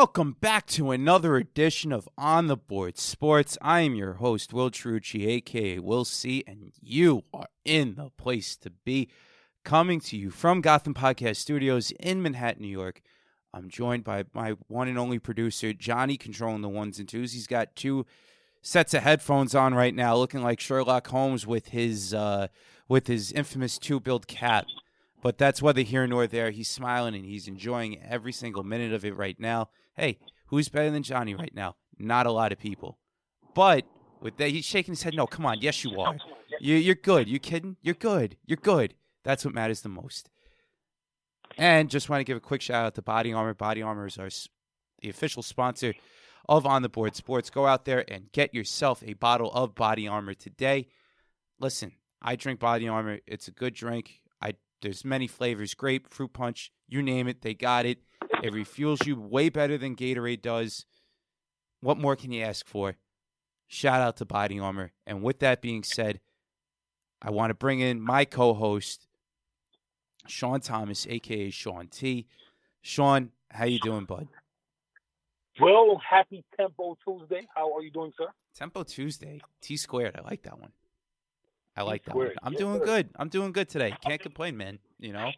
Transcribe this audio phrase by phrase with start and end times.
[0.00, 3.58] welcome back to another edition of On the Board Sports.
[3.60, 8.56] I am your host, Will Trucci, aka Will C, and you are in the place
[8.56, 9.10] to be.
[9.62, 13.02] Coming to you from Gotham Podcast Studios in Manhattan, New York.
[13.52, 17.34] I'm joined by my one and only producer, Johnny, controlling the ones and twos.
[17.34, 18.06] He's got two
[18.62, 22.48] sets of headphones on right now, looking like Sherlock Holmes with his uh,
[22.88, 24.64] with his infamous two-billed cat.
[25.20, 26.52] But that's whether here nor there.
[26.52, 29.68] He's smiling and he's enjoying every single minute of it right now.
[30.00, 31.76] Hey, who's better than Johnny right now?
[31.98, 32.98] Not a lot of people.
[33.54, 33.84] But
[34.22, 35.14] with that, he's shaking his head.
[35.14, 35.60] No, come on.
[35.60, 36.16] Yes, you are.
[36.58, 37.28] You, you're good.
[37.28, 37.76] You kidding?
[37.82, 38.38] You're good.
[38.46, 38.94] You're good.
[39.24, 40.30] That's what matters the most.
[41.58, 43.52] And just want to give a quick shout out to Body Armor.
[43.52, 44.30] Body Armor is our
[45.02, 45.92] the official sponsor
[46.48, 47.50] of On the Board Sports.
[47.50, 50.88] Go out there and get yourself a bottle of Body Armor today.
[51.58, 53.18] Listen, I drink Body Armor.
[53.26, 54.22] It's a good drink.
[54.40, 57.98] I there's many flavors, grape, fruit punch, you name it, they got it.
[58.42, 60.86] It refuels you way better than Gatorade does.
[61.80, 62.96] What more can you ask for?
[63.66, 64.92] Shout out to Body Armor.
[65.06, 66.20] And with that being said,
[67.22, 69.06] I want to bring in my co-host,
[70.26, 72.26] Sean Thomas, aka Sean T.
[72.82, 74.28] Sean, how you doing, bud?
[75.60, 77.46] Well, happy Tempo Tuesday.
[77.54, 78.28] How are you doing, sir?
[78.54, 80.16] Tempo Tuesday, T squared.
[80.16, 80.72] I like that one.
[81.76, 82.30] I like that one.
[82.42, 83.10] I'm doing good.
[83.16, 83.94] I'm doing good today.
[84.04, 84.78] Can't complain, man.
[84.98, 85.30] You know,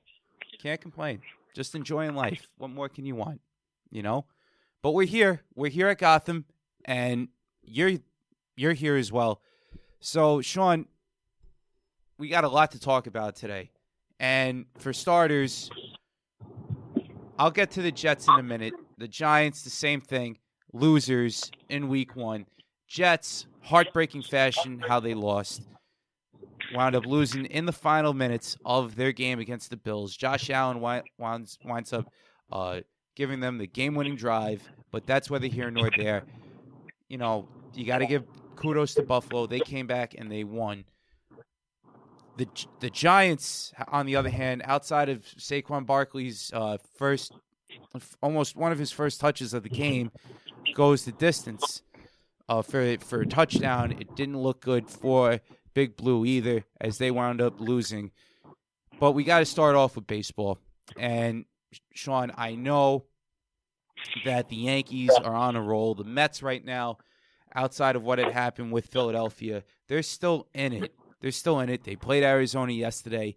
[0.61, 1.20] can't complain.
[1.55, 2.48] Just enjoying life.
[2.56, 3.41] What more can you want?
[3.91, 4.27] You know.
[4.83, 5.42] But we're here.
[5.55, 6.45] We're here at Gotham,
[6.84, 7.28] and
[7.62, 7.92] you're
[8.56, 9.41] you're here as well.
[10.00, 10.86] So, Sean,
[12.19, 13.70] we got a lot to talk about today.
[14.19, 15.70] And for starters,
[17.39, 18.75] I'll get to the Jets in a minute.
[18.98, 20.39] The Giants, the same thing.
[20.73, 22.47] Losers in week one.
[22.89, 25.62] Jets, heartbreaking fashion, how they lost.
[26.75, 30.17] Wound up losing in the final minutes of their game against the Bills.
[30.17, 32.07] Josh Allen wi- winds, winds up
[32.51, 32.80] uh,
[33.14, 36.24] giving them the game winning drive, but that's whether here nor there.
[37.08, 38.24] You know, you got to give
[38.57, 39.46] kudos to Buffalo.
[39.46, 40.85] They came back and they won.
[42.36, 42.48] The
[42.80, 47.33] the Giants, on the other hand, outside of Saquon Barkley's uh, first,
[48.23, 50.11] almost one of his first touches of the game,
[50.75, 51.83] goes the distance
[52.48, 53.92] uh, for for a touchdown.
[53.92, 55.41] It didn't look good for
[55.74, 58.10] Big Blue either, as they wound up losing.
[59.00, 60.58] But we got to start off with baseball.
[60.96, 61.44] And
[61.94, 63.05] Sean, I know
[64.24, 65.94] that the Yankees are on a roll.
[65.94, 66.98] The Mets right now,
[67.55, 70.94] outside of what had happened with Philadelphia, they're still in it.
[71.20, 71.84] They're still in it.
[71.84, 73.36] They played Arizona yesterday,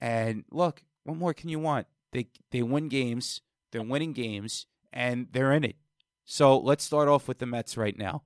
[0.00, 1.86] and look, what more can you want?
[2.12, 3.42] They they win games.
[3.72, 5.76] They're winning games, and they're in it.
[6.24, 8.22] So let's start off with the Mets right now.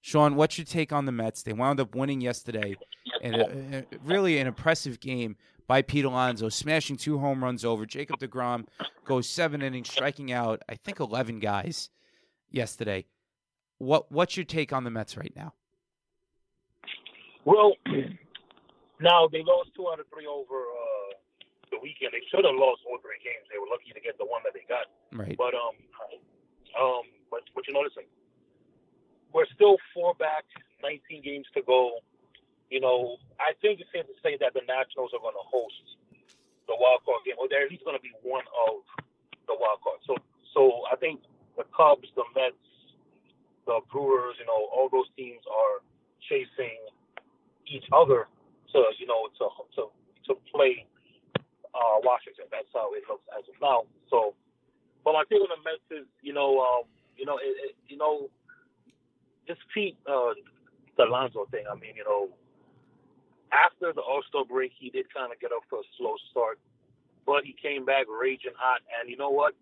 [0.00, 1.42] Sean, what's your take on the Mets?
[1.42, 2.76] They wound up winning yesterday,
[3.22, 5.36] and a- really an impressive game
[5.66, 7.84] by Pete Alonso, smashing two home runs over.
[7.84, 8.66] Jacob DeGrom
[9.04, 11.90] goes seven innings, striking out I think eleven guys
[12.50, 13.06] yesterday.
[13.78, 15.54] What what's your take on the Mets right now?
[17.44, 17.74] Well,
[19.00, 21.14] now they lost two out of three over uh,
[21.70, 22.12] the weekend.
[22.12, 23.46] They should have lost all three games.
[23.52, 24.86] They were lucky to get the one that they got.
[25.12, 25.36] Right.
[25.36, 25.76] But um,
[26.80, 28.04] um, but but you know, listen,
[29.32, 30.44] we're still four back,
[30.82, 32.00] 19 games to go.
[32.70, 35.96] You know, I think it's safe to say that the Nationals are going to host
[36.68, 38.84] the wild card game, or they're at least going to be one of
[39.48, 40.04] the wild cards.
[40.04, 40.20] So,
[40.52, 41.24] so I think
[41.56, 42.60] the Cubs, the Mets,
[43.64, 45.80] the Brewers, you know, all those teams are
[46.28, 46.76] chasing
[47.64, 48.28] each other
[48.72, 49.44] to, you know, to
[49.76, 49.82] to
[50.28, 50.84] to play
[51.72, 52.44] uh, Washington.
[52.52, 53.88] That's how it looks as of now.
[54.12, 54.36] So,
[55.04, 56.84] but my take on the Mets is, you know, um,
[57.16, 58.28] you know, it, it, you know,
[59.48, 60.36] this Pete uh,
[60.96, 61.64] the Alonso thing.
[61.70, 62.28] I mean, you know,
[63.50, 66.58] after the All Star break, he did kind of get off to a slow start,
[67.26, 68.82] but he came back raging hot.
[69.00, 69.54] And you know what?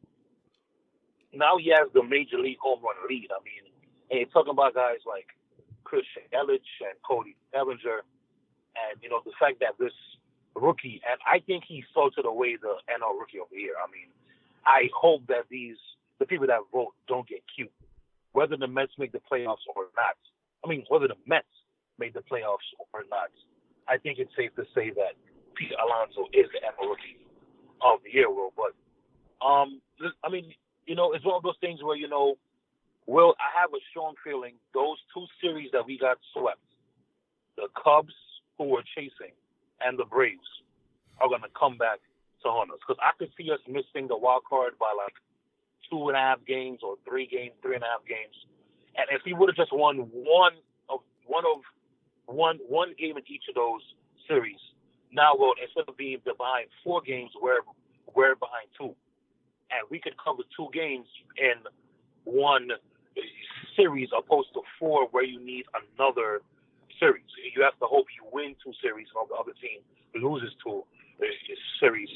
[1.33, 3.29] Now he has the major league home run lead.
[3.31, 3.71] I mean,
[4.11, 5.27] and you're talking about guys like
[5.85, 8.03] Christian Yelich and Cody Bellinger,
[8.75, 9.95] and you know the fact that this
[10.55, 13.75] rookie, and I think he salted away the NL Rookie of the Year.
[13.77, 14.09] I mean,
[14.65, 15.77] I hope that these
[16.19, 17.71] the people that vote don't get cute,
[18.37, 20.21] whether the Mets make the playoffs or not.
[20.63, 21.49] I mean, whether the Mets
[21.99, 23.33] made the playoffs or not.
[23.89, 25.17] I think it's safe to say that
[25.57, 27.17] Pete Alonso is the NL Rookie
[27.81, 28.53] of the Year, Will.
[28.53, 28.77] But
[29.41, 29.81] um,
[30.23, 30.53] I mean,
[30.85, 32.37] you know, it's one of those things where you know,
[33.07, 36.61] Will, I have a strong feeling those two series that we got swept,
[37.57, 38.13] the Cubs
[38.59, 39.33] who were chasing
[39.81, 40.51] and the Braves,
[41.21, 42.05] are going to come back
[42.45, 45.17] to haunt us because I could see us missing the wild card by like
[45.91, 48.35] two and a half games or three games, three and a half games.
[48.97, 50.55] And if he would have just won one
[50.89, 51.63] of one of
[52.27, 53.83] one one game in each of those
[54.29, 54.61] series,
[55.13, 57.61] now well instead of being behind four games, we're
[58.15, 58.95] we're behind two,
[59.71, 61.07] and we could cover two games
[61.37, 61.55] in
[62.25, 62.69] one
[63.77, 65.65] series opposed to four where you need
[65.99, 66.41] another
[66.99, 67.25] series.
[67.55, 69.81] You have to hope you win two series while the other team
[70.15, 70.83] loses two
[71.81, 72.09] series.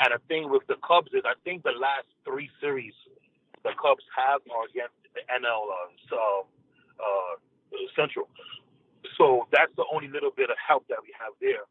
[0.00, 2.94] And the thing with the Cubs is, I think the last three series
[3.64, 6.16] the Cubs have are against the NL uh,
[6.98, 7.34] uh,
[7.96, 8.28] Central.
[9.18, 11.64] So that's the only little bit of help that we have there.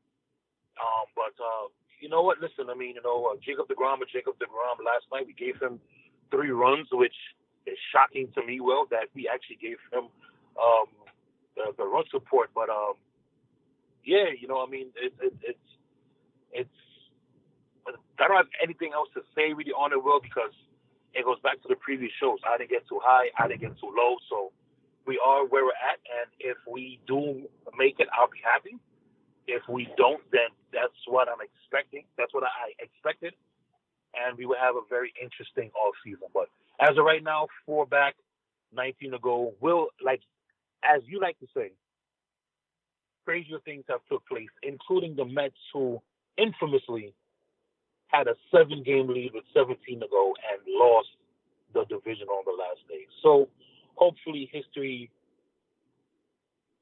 [0.79, 1.69] Um, but uh,
[2.01, 2.39] you know what?
[2.41, 4.79] Listen, I mean, you know, uh, Jacob Degrom or Jacob Degrom.
[4.85, 5.79] Last night we gave him
[6.31, 7.15] three runs, which
[7.67, 8.59] is shocking to me.
[8.61, 10.09] Well, that we actually gave him
[10.57, 10.87] um,
[11.57, 12.51] the, the run support.
[12.55, 12.95] But um,
[14.05, 15.67] yeah, you know, I mean, it, it, it's
[16.51, 16.79] it's.
[17.95, 20.53] I don't have anything else to say really on it, world because
[21.13, 22.39] it goes back to the previous shows.
[22.45, 24.51] I didn't get too high, I didn't get too low, so
[25.05, 25.99] we are where we're at.
[26.05, 27.47] And if we do
[27.77, 28.77] make it, I'll be happy.
[29.47, 32.05] If we don't, then that's what I'm expecting.
[32.17, 33.33] That's what I expected,
[34.13, 36.29] and we will have a very interesting off season.
[36.33, 36.49] But
[36.79, 38.15] as of right now, four back,
[38.73, 39.53] 19 to go.
[39.59, 40.21] Will like,
[40.83, 41.71] as you like to say,
[43.25, 46.01] crazier things have took place, including the Mets, who
[46.37, 47.13] infamously
[48.09, 51.09] had a seven game lead with 17 to go and lost
[51.73, 53.07] the division on the last day.
[53.23, 53.47] So
[53.95, 55.09] hopefully history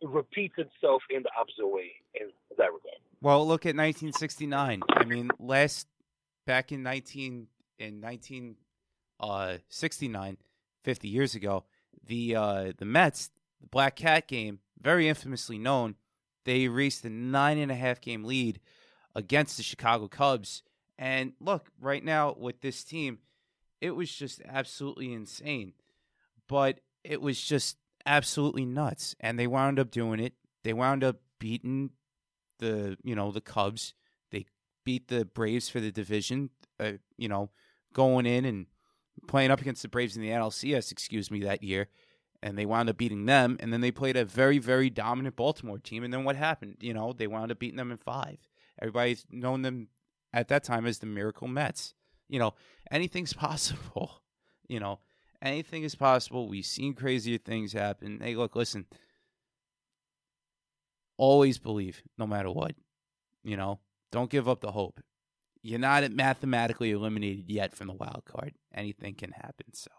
[0.01, 2.27] repeats itself in the opposite way in
[2.57, 2.97] that regard.
[3.21, 4.81] Well, look at 1969.
[4.89, 5.87] I mean, last
[6.45, 7.47] back in 19
[7.79, 10.35] in 1969, uh,
[10.83, 11.63] 50 years ago,
[12.05, 15.95] the uh, the Mets, the Black Cat game, very infamously known,
[16.45, 18.59] they raced a nine and a half game lead
[19.15, 20.61] against the Chicago Cubs
[20.97, 23.19] and look, right now with this team,
[23.81, 25.73] it was just absolutely insane.
[26.47, 29.15] But it was just absolutely nuts.
[29.19, 30.33] And they wound up doing it.
[30.63, 31.91] They wound up beating
[32.59, 33.93] the, you know, the Cubs.
[34.31, 34.45] They
[34.83, 36.49] beat the Braves for the division,
[36.79, 37.51] uh, you know,
[37.93, 38.65] going in and
[39.27, 41.89] playing up against the Braves in the NLCS, excuse me, that year.
[42.41, 43.57] And they wound up beating them.
[43.59, 46.03] And then they played a very, very dominant Baltimore team.
[46.03, 46.77] And then what happened?
[46.79, 48.37] You know, they wound up beating them in five.
[48.79, 49.87] Everybody's known them
[50.33, 51.93] at that time as the Miracle Mets.
[52.27, 52.53] You know,
[52.91, 54.21] anything's possible.
[54.67, 54.99] You know,
[55.41, 56.47] anything is possible.
[56.47, 58.19] We've seen crazier things happen.
[58.21, 58.85] Hey, look, listen.
[61.17, 62.75] Always believe, no matter what.
[63.43, 63.79] You know,
[64.11, 64.99] don't give up the hope.
[65.63, 68.53] You're not mathematically eliminated yet from the wild card.
[68.73, 69.73] Anything can happen.
[69.73, 69.91] So,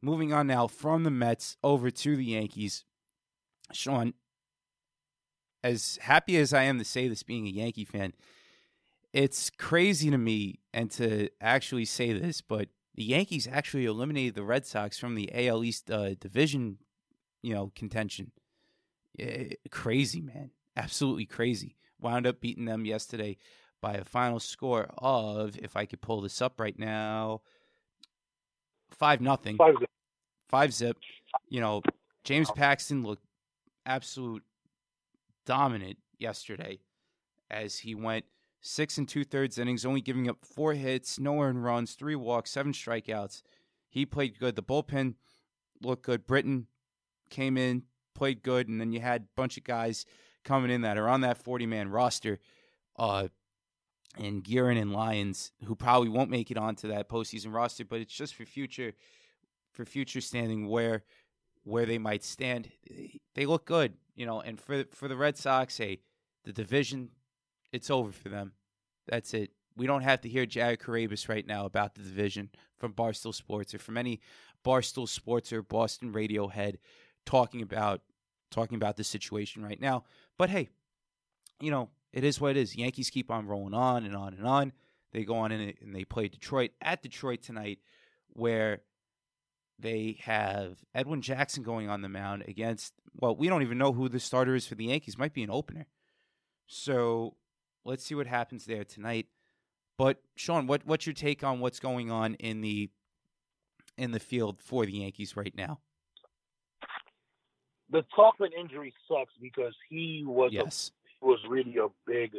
[0.00, 2.84] moving on now from the Mets over to the Yankees.
[3.72, 4.14] Sean,
[5.62, 8.12] as happy as I am to say this, being a Yankee fan,
[9.12, 14.42] it's crazy to me and to actually say this, but the Yankees actually eliminated the
[14.42, 16.78] Red Sox from the AL East uh, division,
[17.42, 18.32] you know, contention.
[19.14, 20.50] It, eh, crazy, man.
[20.76, 21.76] Absolutely crazy.
[22.00, 23.36] Wound up beating them yesterday
[23.80, 27.42] by a final score of, if I could pull this up right now,
[28.90, 29.56] five nothing.
[29.56, 29.90] Five zip.
[30.48, 30.96] Five zip.
[31.48, 31.82] You know,
[32.24, 33.24] James Paxton looked
[33.84, 34.42] absolute
[35.44, 36.78] dominant yesterday
[37.50, 38.24] as he went
[38.62, 42.50] six and two thirds innings, only giving up four hits, no earned runs, three walks,
[42.50, 43.42] seven strikeouts.
[43.90, 44.56] He played good.
[44.56, 45.16] The bullpen
[45.82, 46.26] looked good.
[46.26, 46.68] Britton
[47.28, 47.82] came in,
[48.14, 50.06] played good, and then you had a bunch of guys
[50.44, 52.38] coming in that are on that 40 man roster.
[52.96, 53.28] Uh,
[54.16, 58.14] and Guerin and Lyons, who probably won't make it onto that postseason roster, but it's
[58.14, 58.92] just for future,
[59.72, 61.02] for future standing where,
[61.64, 62.70] where they might stand.
[63.34, 64.40] They look good, you know.
[64.40, 66.00] And for for the Red Sox, hey,
[66.44, 67.08] the division
[67.72, 68.52] it's over for them.
[69.08, 69.50] That's it.
[69.76, 73.74] We don't have to hear Jared Carrabis right now about the division from Barstool Sports
[73.74, 74.20] or from any
[74.64, 76.78] Barstool Sports or Boston radio head
[77.24, 78.02] talking about
[78.50, 80.04] talking about the situation right now.
[80.36, 80.68] But hey,
[81.58, 82.76] you know, it is what it is.
[82.76, 84.72] Yankees keep on rolling on and on and on.
[85.12, 87.78] They go on and they play Detroit at Detroit tonight,
[88.28, 88.82] where
[89.78, 92.94] they have Edwin Jackson going on the mound against.
[93.14, 95.18] Well, we don't even know who the starter is for the Yankees.
[95.18, 95.86] Might be an opener.
[96.66, 97.36] So
[97.84, 99.26] Let's see what happens there tonight.
[99.98, 102.90] But Sean, what what's your take on what's going on in the
[103.96, 105.80] in the field for the Yankees right now?
[107.90, 110.92] The Tauchman injury sucks because he was yes.
[111.22, 112.32] a, was really a big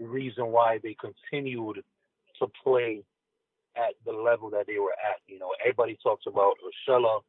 [0.00, 1.84] reason why they continued
[2.40, 3.04] to play
[3.76, 5.20] at the level that they were at.
[5.28, 7.20] You know, everybody talks about Urshela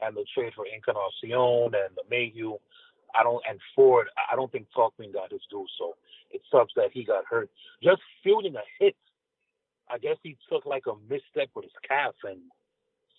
[0.00, 2.58] and the trade for Encarnacion and the Maybin.
[3.14, 4.08] I don't and Ford.
[4.30, 5.66] I don't think Tauchman got his due.
[5.78, 5.94] So
[6.30, 7.50] it sucks that he got hurt.
[7.82, 8.96] Just fielding a hit,
[9.90, 12.40] I guess he took like a misstep with his calf and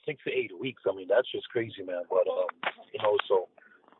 [0.05, 0.83] six to eight weeks.
[0.89, 2.03] I mean, that's just crazy, man.
[2.09, 2.47] But um,
[2.93, 3.47] you know, so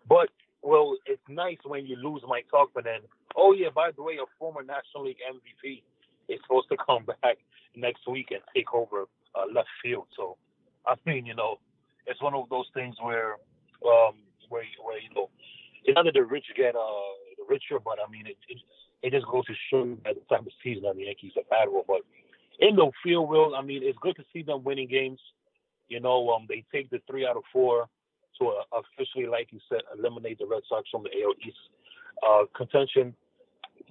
[0.08, 0.30] but
[0.62, 3.04] well, it's nice when you lose Mike Tauchman and
[3.36, 5.84] oh yeah, by the way, a former National League MVP
[6.30, 7.38] is supposed to come back
[7.76, 10.08] next week and take over uh, left field.
[10.16, 10.38] So
[10.86, 11.60] I mean, you know,
[12.06, 13.34] it's one of those things where
[13.86, 14.16] um
[14.50, 15.30] where where you know
[15.88, 18.60] it's not that the rich get uh the richer, but I mean it it,
[19.02, 21.46] it just goes to show you that the type of season that the Yankees have
[21.50, 21.70] had.
[21.88, 22.02] But
[22.60, 25.20] in the field, will I mean it's good to see them winning games.
[25.88, 27.88] You know, um, they take the three out of four
[28.40, 31.58] to uh, officially, like you said, eliminate the Red Sox from the AL East
[32.28, 33.16] uh, contention.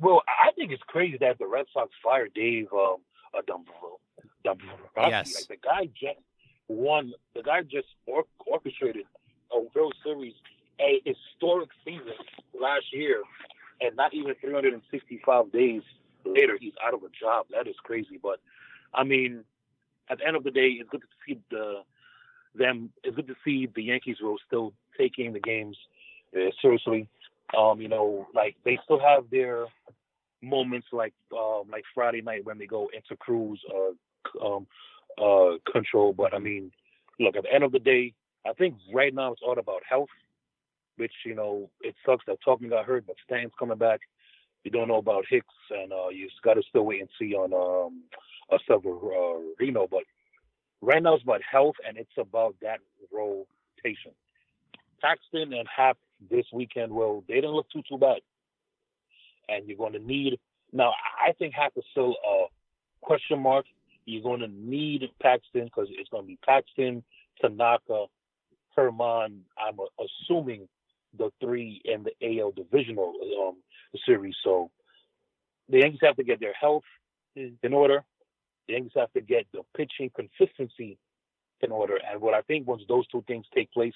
[0.00, 2.96] Well, I think it's crazy that the Red Sox fired Dave um,
[3.34, 4.70] uh, Dombrowski.
[4.96, 5.34] Yes.
[5.34, 6.20] Like the guy just
[6.68, 7.12] won.
[7.34, 9.06] The guy just or- orchestrated
[9.52, 10.34] a World Series,
[10.80, 12.14] a historic season
[12.58, 13.22] last year,
[13.80, 15.82] and not even 365 days
[16.24, 17.46] later, he's out of a job.
[17.50, 18.18] That is crazy.
[18.22, 18.40] But
[18.94, 19.44] I mean,
[20.08, 21.82] at the end of the day, it's good to see the
[22.54, 22.90] them.
[23.04, 25.76] It's good to see the Yankees will still taking the games
[26.34, 27.08] uh, seriously.
[27.56, 29.66] Um, you know, like they still have their
[30.42, 34.66] moments, like um, like Friday night when they go into cruise uh, um,
[35.20, 36.12] uh, control.
[36.12, 36.72] But I mean,
[37.20, 38.14] look, at the end of the day,
[38.46, 40.08] I think right now it's all about health.
[40.96, 44.00] Which you know, it sucks that Tauchman got hurt, but Stan's coming back.
[44.64, 47.52] You don't know about Hicks, and uh, you got to still wait and see on
[47.52, 48.02] um,
[48.50, 49.86] uh, Severino.
[49.88, 50.02] But
[50.80, 52.80] right now it's about health, and it's about that
[53.12, 54.12] rotation.
[55.00, 55.98] Paxton and Happ
[56.30, 58.20] this weekend, well, they didn't look too too bad,
[59.48, 60.38] and you're going to need
[60.72, 60.92] now.
[61.24, 62.46] I think Happ is still a
[63.02, 63.66] question mark.
[64.04, 67.02] You're going to need Paxton because it's going to be Paxton,
[67.40, 68.06] Tanaka,
[68.74, 69.44] German.
[69.58, 70.68] I'm uh, assuming
[71.18, 73.12] the three in the AL divisional
[73.46, 73.56] um,
[74.04, 74.34] series.
[74.42, 74.70] So
[75.68, 76.84] the Yankees have to get their health
[77.34, 78.04] in order.
[78.66, 80.98] The Yankees have to get the pitching consistency
[81.60, 81.98] in order.
[82.10, 83.94] And what I think once those two things take place,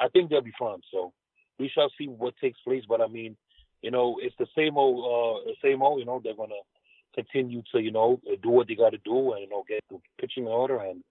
[0.00, 0.80] I think they'll be fine.
[0.92, 1.12] So
[1.58, 2.84] we shall see what takes place.
[2.88, 3.36] But I mean,
[3.82, 6.00] you know, it's the same old, uh, same old.
[6.00, 6.54] You know, they're gonna
[7.14, 9.98] continue to, you know, do what they got to do, and you know, get the
[10.20, 11.02] pitching in order and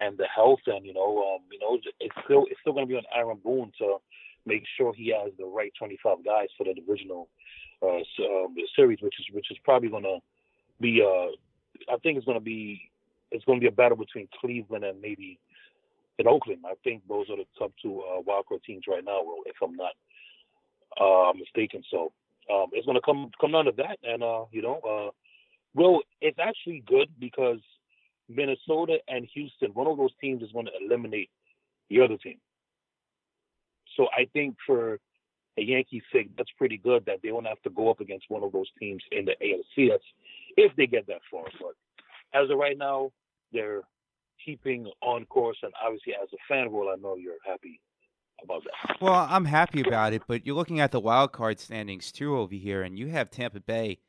[0.00, 2.96] and the health, and you know, um, you know, it's still it's still gonna be
[2.96, 3.98] on Aaron Boone to
[4.46, 7.28] make sure he has the right 25 guys for the original
[7.82, 10.18] uh, um, series, which is which is probably gonna
[10.80, 12.90] be, uh, I think it's gonna be
[13.30, 15.38] it's gonna be a battle between Cleveland and maybe
[16.18, 16.60] in Oakland.
[16.64, 19.92] I think those are the top two uh, wildcard teams right now, if I'm not
[21.00, 21.82] uh, mistaken.
[21.90, 22.12] So
[22.52, 25.10] um, it's going to come come down to that, and uh, you know, uh,
[25.74, 27.58] well, it's actually good because
[28.28, 31.30] Minnesota and Houston, one of those teams is going to eliminate
[31.90, 32.36] the other team.
[33.96, 34.98] So I think for
[35.56, 38.42] a Yankees sake, that's pretty good that they won't have to go up against one
[38.42, 39.90] of those teams in the ALC.
[39.90, 40.04] That's
[40.56, 41.44] if they get that far.
[41.60, 41.74] But
[42.38, 43.10] as of right now,
[43.52, 43.82] they're
[44.44, 47.80] keeping on course, and obviously, as a fan, well, I know you're happy
[48.42, 49.00] about that.
[49.00, 52.54] Well, I'm happy about it, but you're looking at the wild card standings too over
[52.54, 54.00] here, and you have Tampa Bay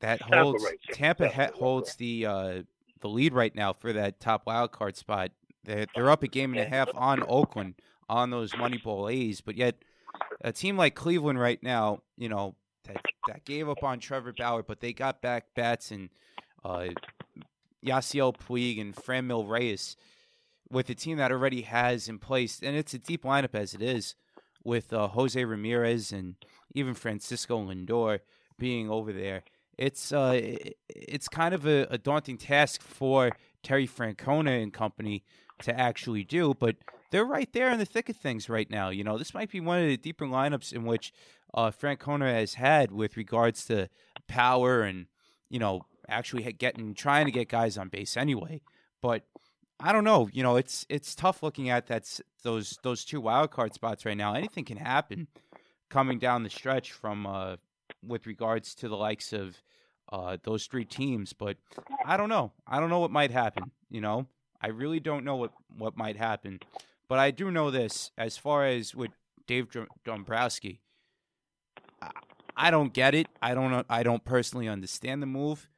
[0.00, 0.78] that Tampa, holds right.
[0.92, 2.62] Tampa Tampa, ha- right, holds the uh,
[3.00, 5.30] the lead right now for that top wild card spot.
[5.64, 7.74] They're, they're up a game and a half on Oakland
[8.10, 9.76] on those Moneyball A's, but yet
[10.40, 14.62] a team like Cleveland right now, you know, that that gave up on Trevor Bauer,
[14.62, 16.10] but they got back bats and
[16.64, 16.88] uh,
[17.86, 19.96] Yasiel Puig and Franmil Reyes
[20.70, 23.82] with a team that already has in place, and it's a deep lineup as it
[23.82, 24.16] is,
[24.64, 26.34] with uh, Jose Ramirez and
[26.74, 28.20] even Francisco Lindor
[28.58, 29.42] being over there.
[29.78, 30.38] It's uh,
[30.88, 33.30] it's kind of a, a daunting task for
[33.62, 35.24] Terry Francona and company
[35.62, 36.76] to actually do, but
[37.10, 38.90] they're right there in the thick of things right now.
[38.90, 41.12] You know, this might be one of the deeper lineups in which
[41.54, 43.88] uh, Francona has had with regards to
[44.28, 45.06] power and
[45.48, 48.60] you know actually getting trying to get guys on base anyway.
[49.02, 49.24] But
[49.78, 50.28] I don't know.
[50.32, 54.04] You know, it's it's tough looking at that s- those those two wild card spots
[54.04, 54.34] right now.
[54.34, 55.26] Anything can happen
[55.88, 57.56] coming down the stretch from uh,
[58.06, 59.56] with regards to the likes of
[60.12, 61.32] uh, those three teams.
[61.32, 61.56] But
[62.04, 62.52] I don't know.
[62.66, 63.70] I don't know what might happen.
[63.90, 64.26] You know,
[64.60, 66.60] I really don't know what what might happen.
[67.10, 69.10] But I do know this as far as with
[69.48, 69.66] Dave
[70.04, 70.80] Dombrowski.
[72.56, 73.26] I- don't get it.
[73.42, 73.72] I don't.
[73.72, 75.68] Uh, I don't personally understand the move.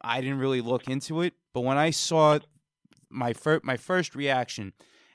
[0.00, 2.38] I didn't really look into it, but when I saw
[3.08, 4.72] my first my first reaction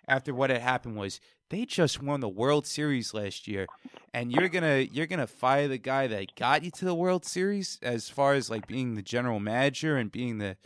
[0.10, 3.66] after what had happened was they just won the World Series last year,
[4.14, 7.80] and you're gonna you're gonna fire the guy that got you to the World Series
[7.82, 10.58] as far as like being the general manager and being the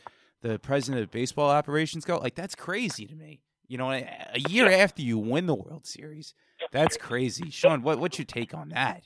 [0.41, 2.17] the president of baseball operations go.
[2.17, 3.41] Like that's crazy to me.
[3.69, 6.33] You know, a a year after you win the World Series,
[6.71, 7.49] that's crazy.
[7.51, 9.03] Sean, what what's your take on that?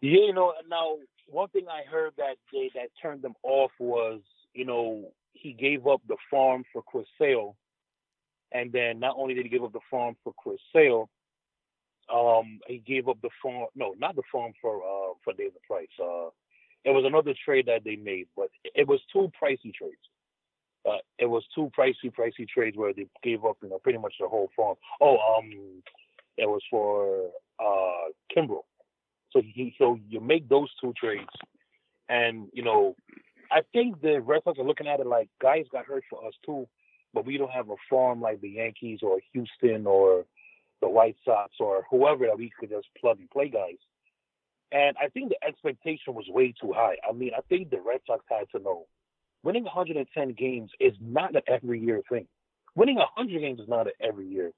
[0.00, 0.96] Yeah, you know, now
[1.28, 4.20] one thing I heard that day that turned them off was,
[4.52, 7.56] you know, he gave up the farm for Chris Sale.
[8.52, 11.08] And then not only did he give up the farm for Chris Sale,
[12.12, 15.88] um, he gave up the farm no, not the farm for uh for David Price.
[15.98, 16.28] Uh
[16.84, 19.96] it was another trade that they made, but it was two pricey trades.
[20.88, 24.14] Uh, it was two pricey, pricey trades where they gave up, you know, pretty much
[24.20, 24.76] the whole farm.
[25.00, 25.50] Oh, um,
[26.36, 28.64] it was for uh Kimbrel.
[29.30, 31.28] So he, so you make those two trades,
[32.08, 32.96] and you know,
[33.50, 36.34] I think the Red Sox are looking at it like guys got hurt for us
[36.44, 36.68] too,
[37.12, 40.24] but we don't have a farm like the Yankees or Houston or
[40.80, 43.78] the White Sox or whoever that we could just plug and play guys.
[44.70, 46.96] And I think the expectation was way too high.
[47.08, 48.86] I mean, I think the Red Sox had to know
[49.44, 52.26] winning 110 games is not an every year thing.
[52.74, 54.50] Winning 100 games is not an every year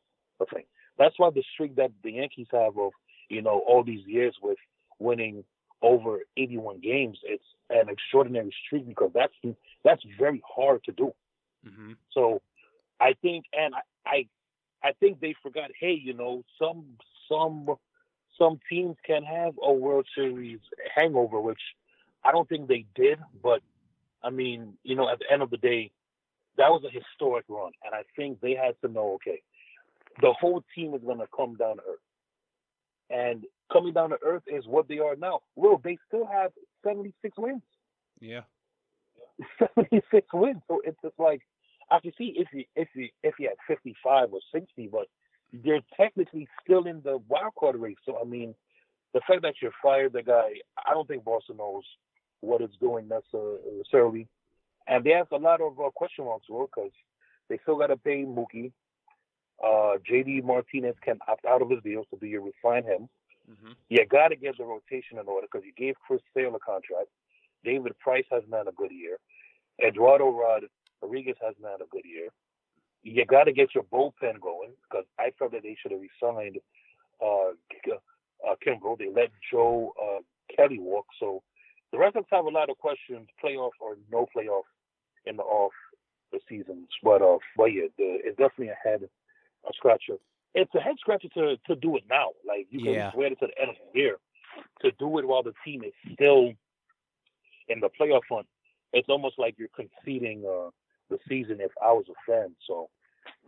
[0.53, 0.65] thing.
[0.99, 2.93] That's why the streak that the Yankees have of,
[3.29, 4.57] you know, all these years with
[4.99, 5.45] winning
[5.83, 9.35] over 81 games, it's an extraordinary streak because that's
[9.85, 11.13] that's very hard to do.
[11.67, 11.93] Mm-hmm.
[12.13, 12.41] So
[13.01, 14.27] I think, and I, I
[14.89, 15.71] I think they forgot.
[15.79, 16.85] Hey, you know, some
[17.29, 17.69] some
[18.39, 20.61] some teams can have a World Series
[20.95, 21.61] hangover, which
[22.25, 23.19] I don't think they did.
[23.43, 23.61] But
[24.27, 25.93] I mean, you know, at the end of the day,
[26.59, 29.41] that was a historic run, and I think they had to know, okay,
[30.21, 32.01] the whole team is going to come down to earth,
[33.09, 35.41] and coming down to earth is what they are now.
[35.55, 36.51] Well, they still have
[36.85, 37.63] 76 wins.
[38.21, 38.41] Yeah.
[39.77, 40.63] 76 wins.
[40.67, 41.43] So it's just like
[41.91, 45.07] I can see if you if you if you had 55 or 60, but
[45.53, 47.97] they're technically still in the wild card race.
[48.05, 48.55] So I mean,
[49.15, 50.55] the fact that you fired the guy,
[50.85, 51.85] I don't think Boston knows
[52.41, 54.29] what it's doing necessarily,
[54.87, 56.93] and they have a lot of uh, question marks bro, because
[57.49, 58.73] they still got to pay Mookie.
[59.63, 63.09] Uh, JD Martinez can opt out of his deal, so do you refine him?
[63.51, 63.73] Mm-hmm.
[63.89, 67.09] You got to get the rotation in order because you gave Chris Sale a contract.
[67.65, 69.19] David Price hasn't had a good year.
[69.85, 70.29] Eduardo
[71.03, 72.29] Rodriguez hasn't had a good year
[73.07, 76.59] you got to get your bullpen going because I felt that they should have resigned
[77.23, 78.99] uh, uh, Kimbrel.
[78.99, 80.21] They let Joe uh,
[80.55, 81.07] Kelly walk.
[81.21, 81.43] So
[81.93, 84.63] the Red Sox have a lot of questions, playoff or no playoff
[85.25, 85.73] in the off
[86.33, 86.89] the seasons.
[87.03, 89.03] But uh, but yeah, the, it's definitely a head
[89.69, 90.17] a scratcher.
[90.55, 92.31] It's a head scratcher to to do it now.
[92.47, 93.11] Like you can yeah.
[93.15, 94.17] wait until the end of the year
[94.83, 96.53] to do it while the team is still
[97.69, 98.47] in the playoff hunt.
[98.93, 100.71] It's almost like you're conceding uh,
[101.11, 102.55] the season if I was a fan.
[102.67, 102.89] So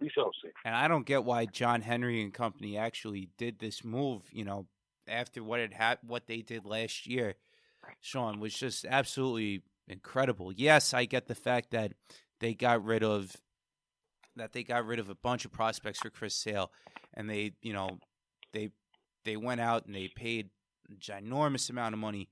[0.00, 0.50] we shall see.
[0.64, 4.22] And I don't get why John Henry and company actually did this move.
[4.32, 4.66] You know,
[5.06, 7.34] after what it had, what they did last year,
[8.00, 10.52] Sean was just absolutely incredible.
[10.52, 11.92] Yes, I get the fact that
[12.40, 13.36] they got rid of
[14.36, 16.70] that they got rid of a bunch of prospects for Chris Sale,
[17.14, 17.98] and they, you know,
[18.52, 18.70] they
[19.24, 20.50] they went out and they paid
[20.90, 22.28] a ginormous amount of money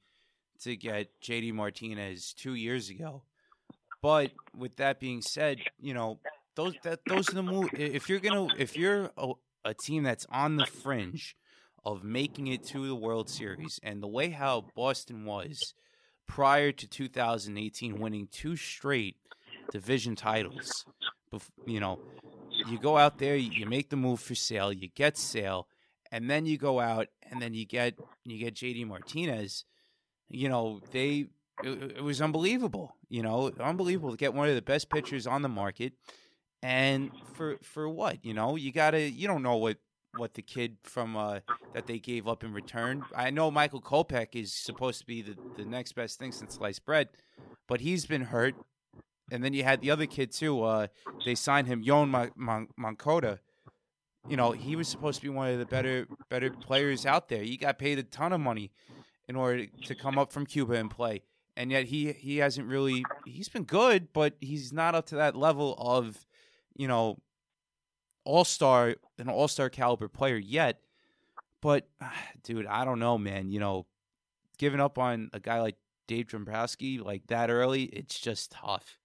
[0.62, 3.22] to get JD Martinez two years ago.
[4.02, 6.20] But with that being said, you know,
[6.54, 7.70] those that those are the move.
[7.72, 9.32] If you're gonna, if you're a,
[9.64, 11.36] a team that's on the fringe
[11.86, 15.72] of making it to the World Series, and the way how Boston was
[16.26, 19.14] prior to 2018, winning two straight
[19.70, 20.84] division titles,
[21.64, 22.00] you know,
[22.68, 25.68] you go out there, you make the move for Sale, you get Sale,
[26.10, 27.94] and then you go out and then you get
[28.24, 29.64] you get JD Martinez.
[30.28, 31.26] You know, they
[31.62, 32.96] it, it was unbelievable.
[33.08, 35.92] You know, unbelievable to get one of the best pitchers on the market
[36.64, 38.24] and for for what?
[38.24, 39.76] You know, you gotta you don't know what
[40.16, 41.40] what the kid from uh,
[41.74, 43.04] that they gave up in return.
[43.14, 46.84] I know Michael Kopech is supposed to be the, the next best thing since sliced
[46.84, 47.08] bread,
[47.66, 48.54] but he's been hurt.
[49.30, 50.62] And then you had the other kid too.
[50.62, 50.86] Uh,
[51.24, 53.40] they signed him, Yon Mon- Mon- Moncada.
[54.28, 57.42] You know, he was supposed to be one of the better better players out there.
[57.42, 58.72] He got paid a ton of money
[59.28, 61.22] in order to come up from Cuba and play,
[61.56, 63.04] and yet he he hasn't really.
[63.24, 66.26] He's been good, but he's not up to that level of
[66.76, 67.18] you know,
[68.26, 70.80] all star, an all star caliber player yet.
[71.62, 72.12] But, ah,
[72.42, 73.50] dude, I don't know, man.
[73.50, 73.86] You know,
[74.58, 78.98] giving up on a guy like Dave Dombrowski like that early, it's just tough.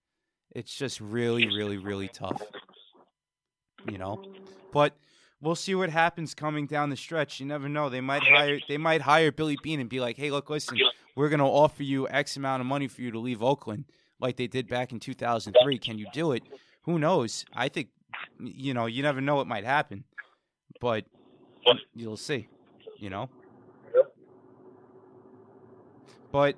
[0.52, 2.42] It's just really, really, really tough.
[3.90, 4.24] You know,
[4.74, 4.96] but
[5.40, 7.40] we'll see what happens coming down the stretch.
[7.40, 7.90] You never know.
[7.90, 8.60] They might hire.
[8.68, 10.78] They might hire Billy Beane and be like, "Hey, look, listen,
[11.16, 13.86] we're going to offer you X amount of money for you to leave Oakland,
[14.20, 15.80] like they did back in 2003.
[15.80, 16.44] Can you do it?"
[16.84, 17.46] who knows?
[17.54, 17.90] I think
[18.40, 20.04] you know you never know what might happen,
[20.80, 21.06] but
[21.96, 22.48] you'll see.
[22.98, 23.30] You know.
[26.32, 26.56] But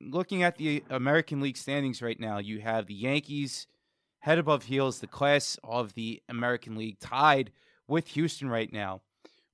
[0.00, 3.66] looking at the American League standings right now, you have the Yankees
[4.20, 7.50] head above heels, the class of the American League tied
[7.86, 9.00] with Houston right now,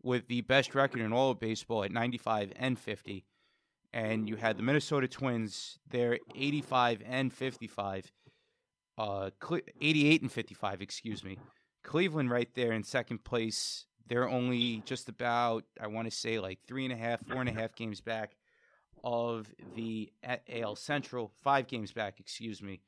[0.03, 3.25] with the best record in all of baseball at 95 and 50.
[3.93, 8.11] And you had the Minnesota Twins, they're 85 and 55
[8.99, 9.31] uh,
[9.81, 11.39] 88 and 55, excuse me.
[11.83, 13.87] Cleveland right there in second place.
[14.07, 17.49] They're only just about, I want to say, like three and a half, four and
[17.49, 18.37] a half games back
[19.03, 20.11] of the
[20.49, 22.81] AL Central, five games back, excuse me,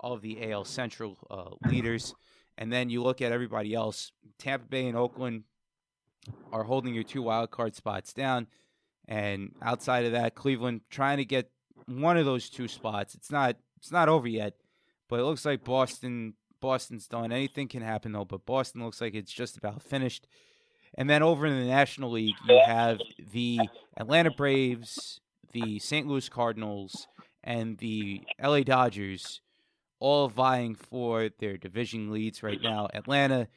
[0.00, 2.14] of the AL Central uh, leaders.
[2.58, 4.12] And then you look at everybody else.
[4.38, 5.44] Tampa Bay and Oakland
[6.52, 8.46] are holding your two wild card spots down.
[9.08, 11.50] And outside of that, Cleveland trying to get
[11.86, 13.14] one of those two spots.
[13.14, 14.54] It's not it's not over yet,
[15.10, 17.32] but it looks like Boston Boston's done.
[17.32, 20.26] Anything can happen though, but Boston looks like it's just about finished.
[20.94, 23.00] And then over in the National League, you have
[23.32, 23.60] the
[23.96, 25.20] Atlanta Braves,
[25.52, 26.06] the St.
[26.06, 27.06] Louis Cardinals,
[27.44, 29.40] and the LA Dodgers
[29.98, 32.88] all vying for their division leads right now.
[32.94, 33.48] Atlanta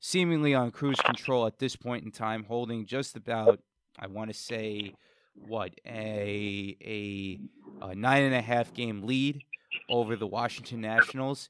[0.00, 3.60] seemingly on cruise control at this point in time, holding just about,
[3.98, 4.94] I want to say,
[5.34, 7.38] what, a, a,
[7.86, 9.42] a nine and a half game lead
[9.88, 11.48] over the Washington Nationals.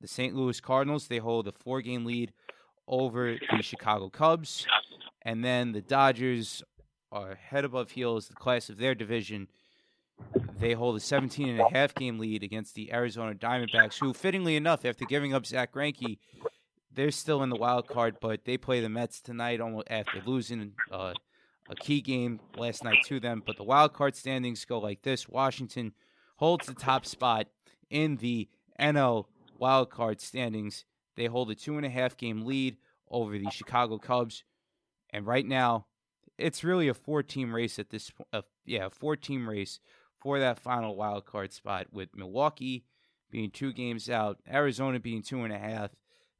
[0.00, 0.34] The St.
[0.34, 2.32] Louis Cardinals, they hold a four game lead
[2.88, 4.66] over the Chicago Cubs.
[5.22, 6.62] And then the Dodgers
[7.12, 9.48] are head above heels, the class of their division.
[10.58, 14.56] They hold a 17 and a half game lead against the Arizona Diamondbacks, who, fittingly
[14.56, 16.18] enough, after giving up Zack Greinke,
[16.94, 20.72] they're still in the wild card, but they play the Mets tonight almost after losing
[20.90, 21.14] uh,
[21.68, 23.42] a key game last night to them.
[23.44, 25.92] But the wild card standings go like this: Washington
[26.36, 27.46] holds the top spot
[27.90, 28.48] in the
[28.80, 29.26] NL
[29.58, 30.84] wild card standings.
[31.16, 32.76] They hold a two and a half game lead
[33.10, 34.44] over the Chicago Cubs,
[35.10, 35.86] and right now,
[36.38, 38.28] it's really a four team race at this point.
[38.32, 39.78] Uh, yeah, four team race
[40.18, 42.84] for that final wild card spot, with Milwaukee
[43.30, 45.90] being two games out, Arizona being two and a half,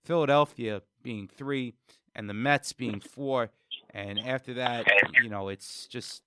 [0.04, 1.74] Philadelphia being three,
[2.14, 3.50] and the Mets being four.
[3.90, 4.86] And after that,
[5.22, 6.22] you know, it's just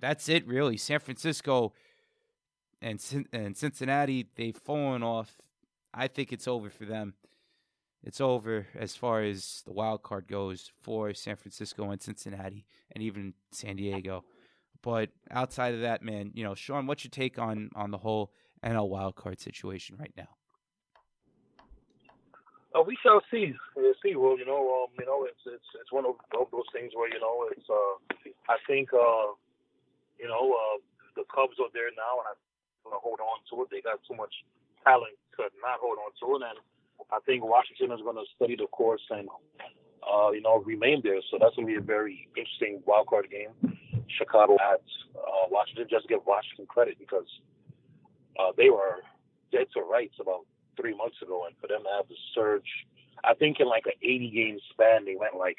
[0.00, 0.76] that's it really.
[0.76, 1.72] San Francisco
[2.82, 5.40] and and Cincinnati, they've fallen off.
[5.94, 7.14] I think it's over for them.
[8.02, 13.02] It's over as far as the wild card goes for San Francisco and Cincinnati and
[13.02, 14.24] even San Diego.
[14.82, 18.32] But outside of that, man, you know, Sean, what's your take on on the whole
[18.64, 20.28] NL wild card situation right now?
[22.74, 23.54] Uh, we shall see.
[23.76, 24.16] We'll see.
[24.16, 27.08] Well, you know, um, you know, it's it's it's one of, of those things where
[27.08, 27.68] you know, it's.
[27.70, 27.94] Uh,
[28.48, 29.38] I think, uh,
[30.18, 30.78] you know, uh,
[31.14, 32.40] the Cubs are there now, and I'm
[32.84, 33.68] gonna hold on to it.
[33.70, 34.32] They got too much
[34.84, 36.58] talent to not hold on to it, and
[37.10, 39.28] I think Washington is gonna study the course and,
[40.02, 41.20] uh, you know, remain there.
[41.30, 43.54] So that's gonna be a very interesting wild card game.
[44.18, 44.82] Chicago at
[45.16, 45.86] uh, Washington.
[45.88, 47.28] Just give Washington credit because
[48.38, 49.02] uh, they were
[49.50, 50.44] dead to rights about
[50.76, 52.68] three months ago, and for them to have the surge,
[53.24, 55.58] I think in like an 80 game span, they went like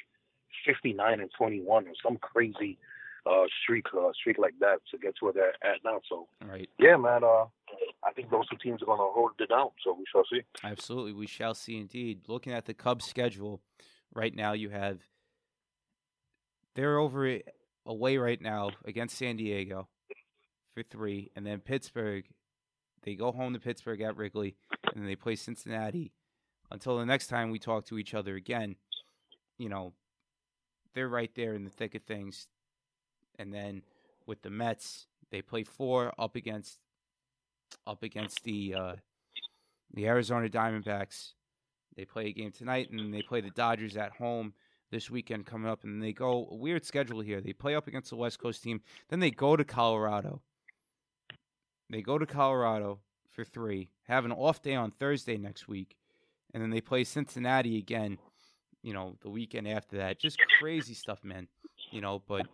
[0.66, 2.78] 59 and 21 or some crazy
[3.26, 6.00] uh, streak uh, streak like that to get to where they're at now.
[6.10, 6.70] So, right.
[6.80, 7.46] yeah, man, uh,
[8.04, 9.70] I think those two teams are going to hold it down.
[9.84, 10.42] So we shall see.
[10.64, 12.22] Absolutely, we shall see indeed.
[12.28, 13.62] Looking at the Cubs' schedule
[14.14, 15.00] right now, you have
[16.76, 17.40] they're over
[17.86, 19.88] away right now against San Diego
[20.74, 22.26] for three, and then Pittsburgh.
[23.04, 24.56] They go home to Pittsburgh at Wrigley,
[24.94, 26.14] and then they play Cincinnati.
[26.72, 28.78] Until the next time we talk to each other again,
[29.58, 29.94] you know,
[30.94, 32.48] they're right there in the thick of things.
[33.39, 33.84] And then
[34.26, 36.80] with the Mets, they play four up against
[37.88, 38.96] up against the uh,
[39.93, 41.34] the Arizona Diamondbacks.
[41.96, 44.54] They play a game tonight, and they play the Dodgers at home
[44.91, 45.84] this weekend coming up.
[45.84, 47.41] And they go a weird schedule here.
[47.41, 50.41] They play up against the West Coast team, then they go to Colorado.
[51.89, 55.96] They go to Colorado for three, have an off day on Thursday next week,
[56.54, 58.17] and then they play Cincinnati again.
[58.82, 60.19] You know, the weekend after that.
[60.19, 61.48] Just crazy stuff, man.
[61.93, 62.47] You know, but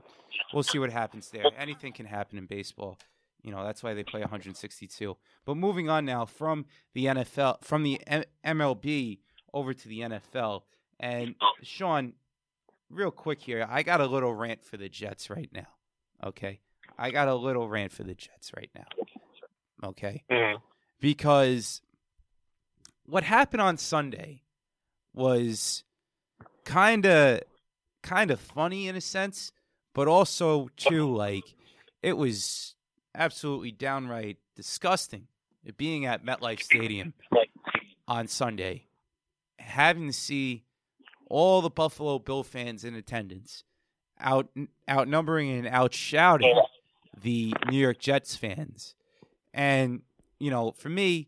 [0.53, 1.45] we'll see what happens there.
[1.57, 2.97] Anything can happen in baseball.
[3.41, 5.15] You know, that's why they play 162.
[5.45, 9.19] But moving on now from the NFL, from the M- MLB
[9.53, 10.63] over to the NFL.
[10.99, 12.13] And Sean,
[12.89, 15.67] real quick here, I got a little rant for the Jets right now.
[16.23, 16.59] Okay.
[16.97, 18.87] I got a little rant for the Jets right now.
[19.83, 20.23] Okay.
[20.29, 20.57] Mm-hmm.
[20.99, 21.81] Because
[23.05, 24.43] what happened on Sunday
[25.13, 25.85] was
[26.65, 27.41] kind of
[28.01, 29.51] kind of funny in a sense,
[29.93, 31.55] but also too like
[32.01, 32.75] it was
[33.15, 35.27] absolutely downright disgusting
[35.77, 37.13] being at MetLife Stadium
[38.07, 38.87] on Sunday,
[39.59, 40.63] having to see
[41.29, 43.63] all the Buffalo Bill fans in attendance,
[44.19, 44.49] out
[44.89, 46.59] outnumbering and outshouting
[47.21, 48.95] the New York Jets fans.
[49.53, 50.01] And,
[50.39, 51.27] you know, for me,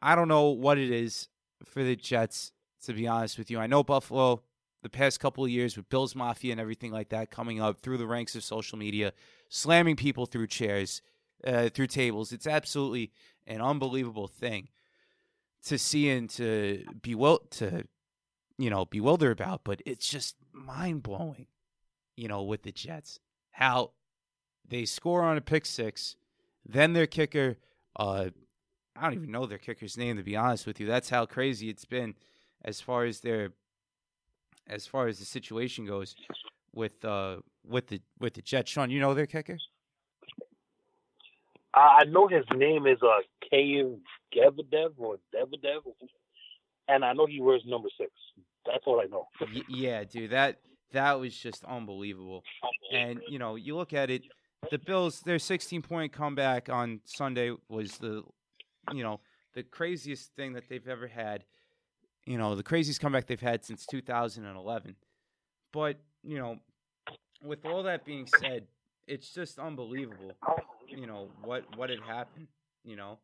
[0.00, 1.28] I don't know what it is
[1.64, 2.52] for the Jets,
[2.84, 3.58] to be honest with you.
[3.58, 4.42] I know Buffalo,
[4.82, 7.98] the past couple of years with Bills Mafia and everything like that coming up through
[7.98, 9.12] the ranks of social media,
[9.48, 11.02] slamming people through chairs,
[11.46, 12.32] uh, through tables.
[12.32, 13.12] It's absolutely
[13.46, 14.68] an unbelievable thing
[15.66, 17.84] to see and to bewil- to
[18.58, 21.46] you know bewilder about, but it's just mind blowing,
[22.16, 23.18] you know, with the Jets
[23.52, 23.92] how
[24.66, 26.16] they score on a pick six,
[26.66, 27.58] then their kicker,
[27.96, 28.30] uh,
[28.96, 30.86] I don't even know their kicker's name to be honest with you.
[30.86, 32.14] That's how crazy it's been
[32.64, 33.52] as far as their
[34.70, 36.14] as far as the situation goes
[36.74, 38.70] with uh with the with the Jets.
[38.70, 39.58] Sean, you know their kicker?
[41.74, 43.20] I know his name is uh
[43.52, 43.98] Kayev
[44.34, 45.82] Gevadev or Devadev,
[46.88, 48.10] and I know he wears number six.
[48.66, 49.26] That's all I know.
[49.68, 50.60] yeah, dude, that
[50.92, 52.42] that was just unbelievable.
[52.92, 54.22] And you know, you look at it,
[54.70, 58.22] the Bills, their 16 point comeback on Sunday was the,
[58.92, 59.20] you know,
[59.54, 61.44] the craziest thing that they've ever had.
[62.30, 64.94] You know, the craziest comeback they've had since 2011.
[65.72, 66.58] But you know,
[67.42, 68.68] with all that being said,
[69.08, 70.36] it's just unbelievable.
[70.86, 72.46] You know what what had happened.
[72.84, 73.18] You know,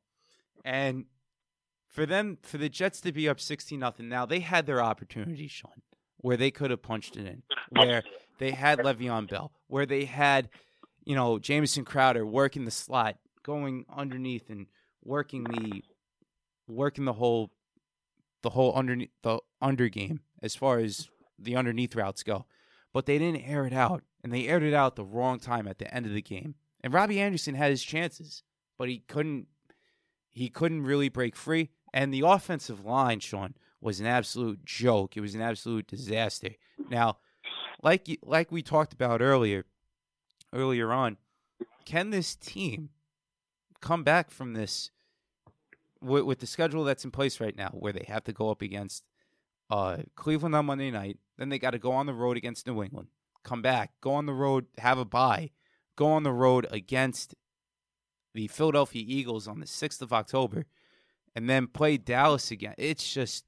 [0.65, 1.05] and
[1.87, 5.47] for them for the Jets to be up 16 nothing now, they had their opportunity,
[5.47, 5.83] Sean,
[6.17, 8.03] where they could have punched it in, where
[8.39, 10.49] they had Le'Veon Bell, where they had,
[11.05, 14.67] you know, Jamison Crowder working the slot, going underneath and
[15.05, 15.85] working the
[16.67, 17.53] working the whole
[18.47, 22.47] the whole underneath the under game as far as the underneath routes go.
[22.93, 25.79] But they didn't air it out, and they aired it out the wrong time at
[25.79, 26.55] the end of the game.
[26.81, 28.45] And Robbie Anderson had his chances,
[28.79, 29.49] but he couldn't
[30.31, 31.71] he couldn't really break free.
[31.93, 35.17] And the offensive line, Sean, was an absolute joke.
[35.17, 36.51] It was an absolute disaster.
[36.89, 37.17] Now,
[37.83, 39.65] like like we talked about earlier,
[40.53, 41.17] earlier on,
[41.85, 42.91] can this team
[43.81, 44.93] come back from this
[46.07, 48.63] with, with the schedule that's in place right now, where they have to go up
[48.63, 49.05] against
[49.71, 52.83] uh, Cleveland on Monday night, then they got to go on the road against New
[52.83, 53.09] England,
[53.45, 55.51] come back, go on the road, have a bye,
[55.97, 57.35] go on the road against
[58.35, 60.67] the Philadelphia Eagles on the 6th of October,
[61.35, 62.75] and then play Dallas again.
[62.79, 63.45] It's just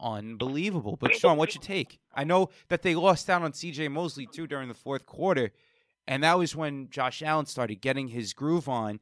[0.00, 0.96] unbelievable.
[0.96, 1.98] But Sean, what's your take?
[2.14, 5.50] I know that they lost out on CJ Mosley too during the fourth quarter,
[6.06, 9.00] and that was when Josh Allen started getting his groove on,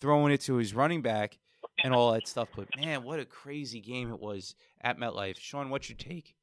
[0.00, 1.38] throwing it to his running back
[1.82, 2.48] and all that stuff.
[2.56, 5.38] But man, what a crazy game it was at MetLife.
[5.38, 6.34] Sean, what's your take?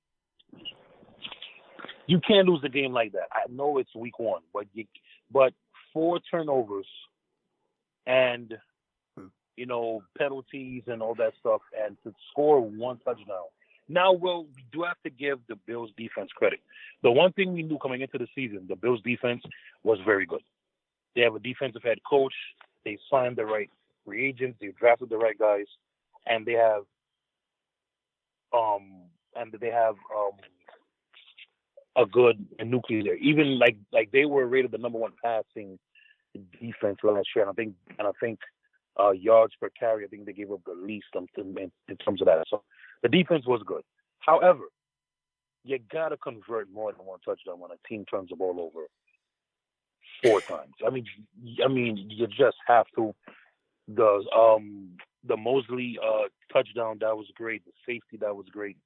[2.06, 3.28] You can't lose a game like that.
[3.32, 4.86] I know it's week one, but you,
[5.32, 5.54] but
[5.93, 6.88] four turnovers
[8.06, 8.54] and
[9.56, 13.48] you know penalties and all that stuff, and to score one touchdown.
[13.89, 16.60] Now, well, we do have to give the Bills defense credit.
[17.04, 19.43] The one thing we knew coming into the season, the Bills defense
[19.84, 20.41] was very good.
[21.15, 22.34] They have a defensive head coach.
[22.86, 23.69] They signed the right
[24.05, 24.57] free agents.
[24.59, 25.65] They drafted the right guys,
[26.25, 26.83] and they have
[28.53, 29.03] um
[29.35, 30.37] and they have um
[31.95, 33.17] a good nucleus there.
[33.17, 35.77] Even like like they were rated the number one passing
[36.59, 38.39] defense last year, and I think and I think
[38.99, 42.27] uh, yards per carry, I think they gave up the least in, in terms of
[42.27, 42.45] that.
[42.49, 42.63] So
[43.01, 43.81] the defense was good.
[44.19, 44.63] However,
[45.63, 48.85] you gotta convert more than one touchdown when a team turns the ball over
[50.21, 50.73] four times.
[50.85, 51.05] I mean,
[51.63, 53.13] I mean, you just have to.
[53.88, 54.89] The um
[55.28, 57.63] the Mosley uh touchdown that was great.
[57.65, 58.78] The safety that was great.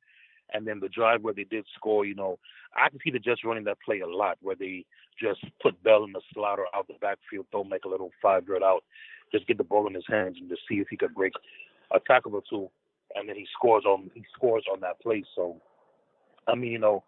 [0.53, 2.39] And then the drive where they did score, you know,
[2.73, 4.85] I can see the Jets running that play a lot, where they
[5.21, 8.47] just put Bell in the slot or out the backfield, throw make a little five
[8.47, 8.83] yard out,
[9.31, 11.33] just get the ball in his hands and just see if he could break
[11.91, 12.69] a tackle or two,
[13.15, 15.23] and then he scores on he scores on that play.
[15.35, 15.61] So,
[16.47, 17.03] I mean, you know,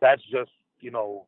[0.00, 1.26] that's just you know,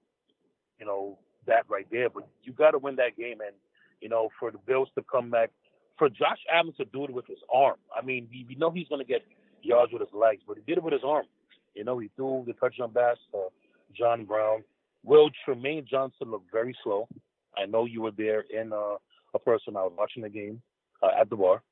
[0.79, 2.09] you know that right there.
[2.09, 3.55] But you got to win that game, and
[4.01, 5.51] you know, for the Bills to come back,
[5.99, 7.77] for Josh Allen to do it with his arm.
[7.97, 9.23] I mean, we, we know he's going to get
[9.63, 11.27] yards with his legs, but he did it with his arm.
[11.75, 13.49] You know, he threw the touchdown pass to
[13.97, 14.63] John Brown.
[15.03, 17.09] Will Trumaine Johnson looked very slow.
[17.57, 18.97] I know you were there in uh,
[19.35, 19.77] a person.
[19.77, 20.63] I was watching the game
[21.03, 21.63] uh, at the bar,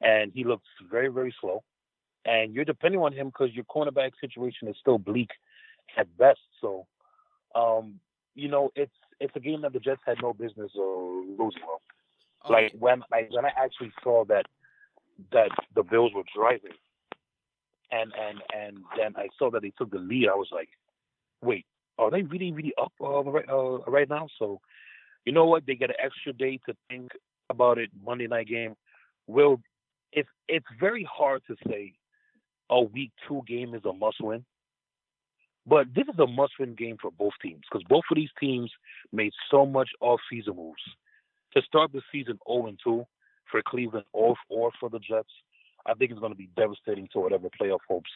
[0.00, 1.62] and he looks very, very slow.
[2.24, 5.30] And you're depending on him because your cornerback situation is still bleak
[5.96, 6.38] at best.
[6.60, 6.86] So,
[7.54, 7.98] um,
[8.34, 11.62] you know, it's it's a game that the Jets had no business uh, losing.
[11.66, 11.82] Well,
[12.44, 12.52] oh.
[12.52, 14.46] like when like when I actually saw that
[15.32, 16.76] that the Bills were driving,
[17.90, 20.68] and and and then I saw that they took the lead, I was like,
[21.42, 21.66] wait,
[21.98, 24.28] are they really really up uh, right uh, right now?
[24.38, 24.60] So,
[25.24, 25.66] you know what?
[25.66, 27.12] They get an extra day to think
[27.50, 27.90] about it.
[28.04, 28.74] Monday night game.
[29.28, 29.60] Will
[30.12, 31.94] it's it's very hard to say
[32.70, 34.44] a week two game is a must win.
[35.66, 38.70] But this is a must win game for both teams because both of these teams
[39.12, 40.82] made so much off season moves.
[41.54, 43.04] To start the season 0 2
[43.50, 45.28] for Cleveland or, or for the Jets,
[45.86, 48.10] I think it's going to be devastating to whatever playoff hopes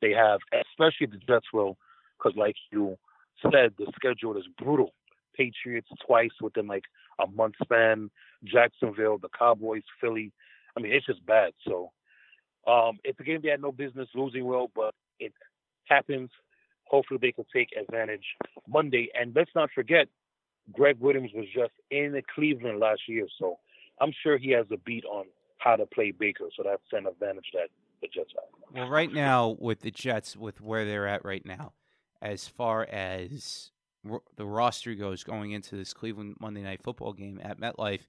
[0.00, 1.78] they have, especially the Jets will,
[2.18, 2.98] because like you
[3.42, 4.92] said, the schedule is brutal.
[5.34, 6.84] Patriots twice within like
[7.18, 8.10] a month span,
[8.44, 10.32] Jacksonville, the Cowboys, Philly.
[10.76, 11.52] I mean, it's just bad.
[11.66, 11.92] So
[12.66, 15.32] um, it's a game they had no business losing well, but it
[15.86, 16.30] happens.
[16.84, 18.24] Hopefully they can take advantage
[18.68, 19.08] Monday.
[19.18, 20.08] And let's not forget,
[20.72, 23.58] Gregg Williams was just in Cleveland last year, so
[24.00, 25.24] I'm sure he has a beat on
[25.58, 26.48] how to play Baker.
[26.56, 27.68] So that's an advantage that
[28.00, 28.74] the Jets have.
[28.74, 31.72] Well, right now with the Jets, with where they're at right now,
[32.20, 33.70] as far as
[34.36, 38.06] the roster goes going into this Cleveland Monday Night Football game at MetLife,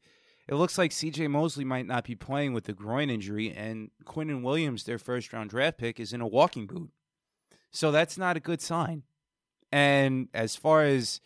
[0.48, 1.28] it looks like C.J.
[1.30, 5.50] Mosley might not be playing with the groin injury, and Quinnen Williams, their first round
[5.52, 6.92] draft pick, is in a walking boot.
[7.72, 9.04] So that's not a good sign.
[9.72, 11.22] And as far as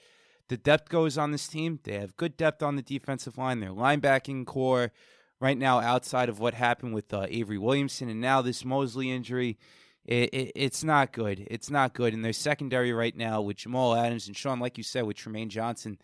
[0.49, 3.60] the depth goes on this team, they have good depth on the defensive line.
[3.60, 4.91] Their linebacking core
[5.39, 9.57] right now, outside of what happened with uh, Avery Williamson and now this Mosley injury,
[10.05, 11.45] it, it, it's not good.
[11.51, 12.13] It's not good.
[12.13, 15.49] And their secondary right now with Jamal Adams and Sean, like you said, with Trumaine
[15.49, 15.97] Johnson,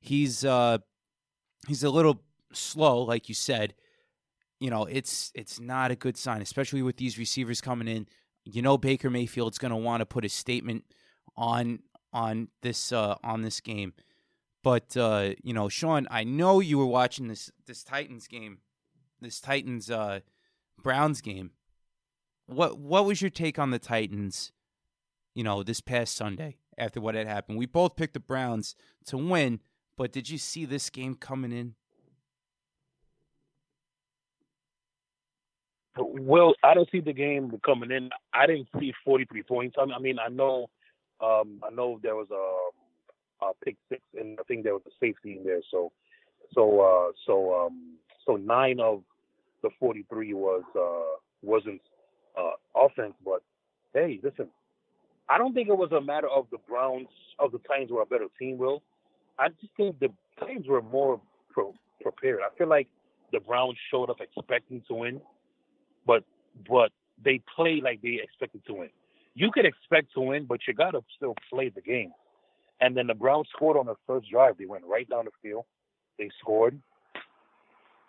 [0.00, 0.78] he's uh,
[1.68, 2.22] he's a little
[2.52, 3.74] slow, like you said.
[4.58, 8.08] You know, it's it's not a good sign, especially with these receivers coming in.
[8.44, 10.84] You know, Baker Mayfield's going to want to put a statement
[11.36, 11.80] on
[12.16, 13.92] on this uh, on this game.
[14.64, 18.58] But uh, you know, Sean, I know you were watching this this Titans game,
[19.20, 20.20] this Titans uh,
[20.82, 21.50] Browns game.
[22.46, 24.50] What what was your take on the Titans?
[25.34, 28.74] You know, this past Sunday after what had happened, we both picked the Browns
[29.04, 29.60] to win.
[29.98, 31.74] But did you see this game coming in?
[35.98, 38.10] Well, I don't see the game coming in.
[38.32, 39.76] I didn't see 43 points.
[39.78, 40.68] I mean, I know
[41.20, 44.94] um, I know there was a, a pick six, and I think there was a
[45.00, 45.60] safety in there.
[45.70, 45.92] So,
[46.54, 49.02] so, uh, so, um, so nine of
[49.62, 51.80] the 43 was uh, wasn't
[52.38, 53.14] uh, offense.
[53.24, 53.42] But
[53.94, 54.48] hey, listen,
[55.28, 58.06] I don't think it was a matter of the Browns of the Titans were a
[58.06, 58.58] better team.
[58.58, 58.82] Will
[59.38, 62.40] I just think the Titans were more pro- prepared.
[62.40, 62.88] I feel like
[63.32, 65.20] the Browns showed up expecting to win,
[66.06, 66.24] but
[66.68, 68.90] but they played like they expected to win
[69.36, 72.10] you could expect to win, but you got to still play the game.
[72.80, 74.56] And then the Browns scored on the first drive.
[74.58, 75.66] They went right down the field.
[76.18, 76.80] They scored.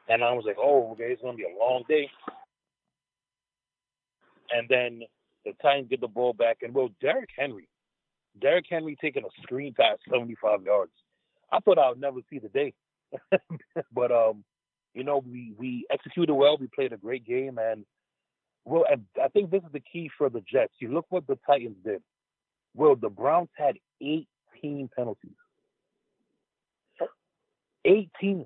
[0.07, 2.09] And I was like, oh, okay, it's going to be a long day.
[4.51, 5.01] And then
[5.45, 6.59] the Titans get the ball back.
[6.61, 7.67] And, well, Derrick Henry,
[8.41, 10.93] Derrick Henry taking a screen pass 75 yards.
[11.51, 12.73] I thought I would never see the day.
[13.93, 14.45] but, um,
[14.93, 16.57] you know, we, we executed well.
[16.57, 17.57] We played a great game.
[17.57, 17.85] And
[18.67, 20.73] well, and I think this is the key for the Jets.
[20.79, 22.01] You look what the Titans did.
[22.75, 25.31] Well, the Browns had 18 penalties.
[27.85, 28.45] 18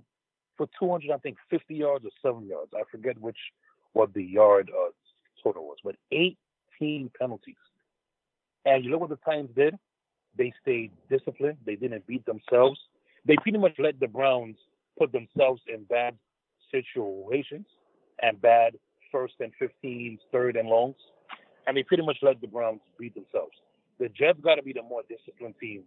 [0.58, 2.72] for 200, I think 50 yards or 7 yards.
[2.76, 3.38] I forget which
[3.94, 4.92] what the yard uh,
[5.44, 7.56] total was, but 18 penalties.
[8.64, 9.74] And you look what the Titans did.
[10.38, 11.58] They stayed disciplined.
[11.66, 12.80] They didn't beat themselves.
[13.26, 14.58] They pretty much let the Browns
[15.00, 16.16] put themselves in bad
[16.70, 17.66] situations
[18.22, 18.76] and bad
[19.12, 20.96] first and 15s, third and longs,
[21.68, 23.54] and they pretty much let the Browns beat themselves.
[24.00, 25.84] The Jets got to be the more disciplined team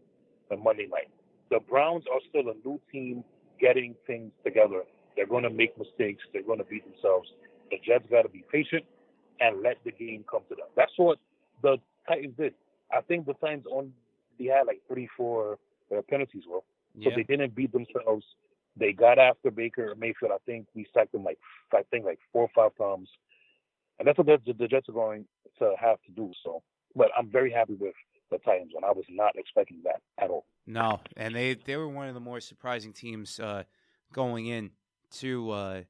[0.50, 1.10] on Monday night.
[1.50, 3.24] The Browns are still a new team
[3.60, 4.82] getting things together.
[5.16, 6.22] They're going to make mistakes.
[6.32, 7.28] They're going to beat themselves.
[7.70, 8.84] The Jets got to be patient
[9.40, 10.66] and let the game come to them.
[10.76, 11.18] That's what
[11.62, 12.54] the Titans did.
[12.92, 13.92] I think the Titans only
[14.40, 15.58] had like three, four
[15.96, 16.64] uh, penalties, well.
[17.02, 18.24] So they didn't beat themselves.
[18.76, 20.32] They got after Baker Mayfield.
[20.32, 21.38] I think we sacked them like
[21.72, 23.08] I think like four or five times,
[23.98, 25.26] and that's what the, the Jets are going
[25.58, 26.32] to have to do.
[26.44, 26.62] So,
[26.96, 27.94] but I'm very happy with
[28.30, 30.46] the Titans, and I was not expecting that at all.
[30.66, 33.64] No, and they they were one of the more surprising teams uh,
[34.12, 34.70] going in
[35.12, 35.82] to uh,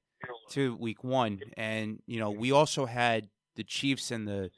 [0.50, 4.50] to Week One, and you know we also had the Chiefs and the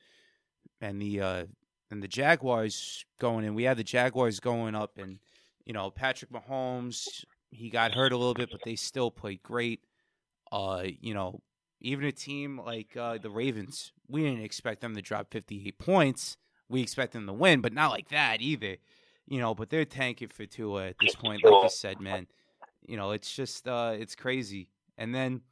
[0.81, 1.45] and the uh,
[1.91, 3.55] and the Jaguars going in.
[3.55, 5.19] We had the Jaguars going up, and
[5.65, 9.81] you know Patrick Mahomes he got hurt a little bit, but they still played great.
[10.53, 11.41] Uh, you know,
[11.81, 16.37] even a team like uh, the Ravens, we didn't expect them to drop 58 points.
[16.69, 18.77] We expect them to win, but not like that either.
[19.29, 21.45] You know, but they're tanking for Tua at this point.
[21.45, 22.27] Like you said, man,
[22.87, 24.69] you know, it's just uh, it's crazy.
[24.97, 25.43] And then,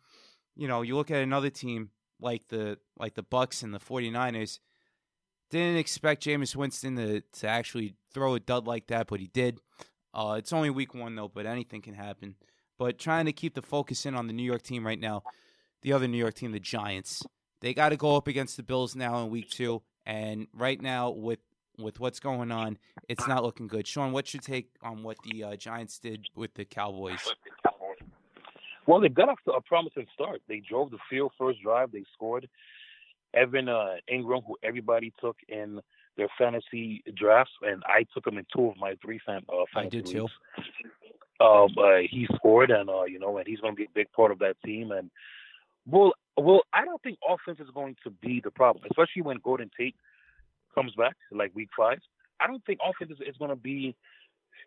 [0.54, 1.90] you know, you look at another team
[2.20, 4.60] like the like the Bucks and the 49ers.
[5.50, 9.58] Didn't expect Jameis Winston to, to actually throw a dud like that, but he did.
[10.14, 12.36] Uh, it's only week one though, but anything can happen.
[12.78, 15.22] But trying to keep the focus in on the New York team right now,
[15.82, 17.22] the other New York team, the Giants.
[17.60, 21.10] They got to go up against the Bills now in week two, and right now
[21.10, 21.40] with
[21.78, 23.86] with what's going on, it's not looking good.
[23.86, 27.18] Sean, what's your take on what the uh, Giants did with the Cowboys?
[28.86, 30.42] Well, they got off to a promising start.
[30.46, 31.90] They drove the field first drive.
[31.90, 32.48] They scored.
[33.32, 35.80] Evan uh, Engram, who everybody took in
[36.16, 39.98] their fantasy drafts, and I took him in two of my three fan, uh, fantasy
[39.98, 40.28] I did too.
[41.40, 41.66] Uh,
[42.08, 44.38] he scored, and uh, you know, and he's going to be a big part of
[44.38, 44.92] that team.
[44.92, 45.10] And
[45.86, 49.70] well, well, I don't think offense is going to be the problem, especially when Golden
[49.76, 49.96] Tate
[50.74, 51.98] comes back, like week five.
[52.40, 53.94] I don't think offense is, is going to be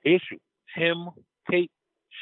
[0.03, 0.39] issue.
[0.75, 1.09] Him,
[1.49, 1.71] Tate,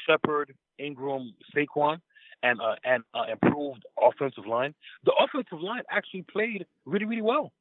[0.06, 1.98] Shepard, Engram, Saquon,
[2.42, 4.74] and uh, and uh, improved offensive line,
[5.04, 7.52] the offensive line actually played really really well.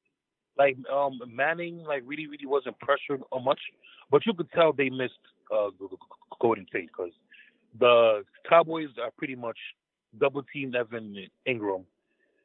[0.58, 3.60] Like um, Manning, like really really wasn't pressured much,
[4.10, 5.14] but you could tell they missed
[5.54, 5.70] uh,
[6.40, 7.12] Golden Tate because
[7.80, 9.58] the Cowboys are pretty much
[10.20, 11.84] double teamed Evan Engram.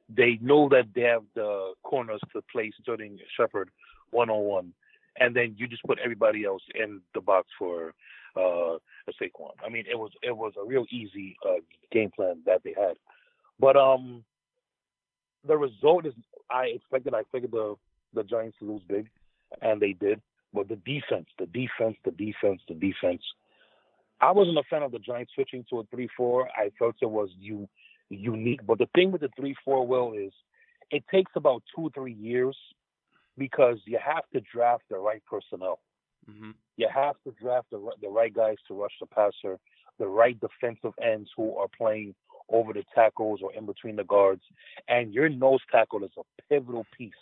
[0.08, 3.70] They know that they have the corners to play Sterling Shepard
[4.10, 4.72] one on one,
[5.18, 7.94] and then you just put everybody else in the box for
[8.36, 8.78] uh,
[9.20, 9.52] Saquon.
[9.64, 11.60] I mean, it was it was a real easy uh,
[11.92, 12.96] game plan that they had,
[13.60, 14.24] but um,
[15.46, 16.14] the result is
[16.50, 17.14] I expected.
[17.14, 17.76] I figured the
[18.14, 19.08] the Giants to lose big,
[19.62, 20.20] and they did.
[20.52, 23.22] But the defense, the defense, the defense, the defense.
[24.20, 26.48] I wasn't a fan of the Giants switching to a three-four.
[26.48, 27.68] I felt it was you
[28.10, 28.60] unique.
[28.66, 30.32] But the thing with the three-four will is
[30.90, 32.56] it takes about two three years
[33.38, 35.78] because you have to draft the right personnel.
[36.28, 36.50] Mm-hmm.
[36.76, 39.58] You have to draft the, the right guys to rush the passer,
[39.98, 42.14] the right defensive ends who are playing
[42.50, 44.42] over the tackles or in between the guards,
[44.88, 47.12] and your nose tackle is a pivotal piece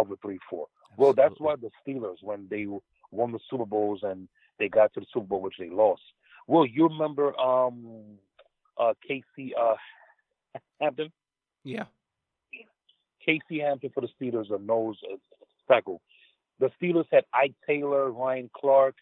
[0.00, 0.66] of a three-four.
[0.96, 2.66] Well, that's why the Steelers, when they
[3.10, 4.28] won the Super Bowls and
[4.58, 6.02] they got to the Super Bowl, which they lost.
[6.46, 7.84] Well, you remember um,
[8.78, 9.74] uh, Casey uh,
[10.80, 11.10] Hampton?
[11.64, 11.84] Yeah.
[13.24, 15.16] Casey Hampton for the Steelers, a nose uh,
[15.72, 16.00] tackle.
[16.60, 18.96] The Steelers had Ike Taylor, Ryan Clark,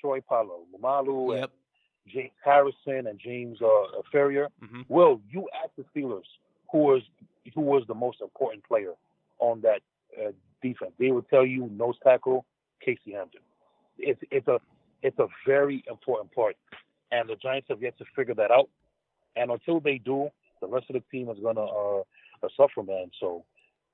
[0.00, 1.50] Troy Polamalu, Yep.
[2.08, 4.46] James Harrison, and James uh, Farrior.
[4.64, 4.82] Mm-hmm.
[4.88, 6.24] Well, you ask the Steelers
[6.72, 7.02] who was
[7.54, 8.92] who was the most important player
[9.38, 9.80] on that
[10.18, 10.32] uh,
[10.62, 10.92] defense.
[10.98, 12.44] They will tell you nose tackle
[12.84, 13.42] Casey Hampton.
[13.98, 14.58] It's it's a
[15.02, 16.56] it's a very important part,
[17.12, 18.68] and the Giants have yet to figure that out.
[19.36, 20.28] And until they do,
[20.60, 22.00] the rest of the team is gonna uh,
[22.42, 23.10] uh, suffer, man.
[23.20, 23.44] So,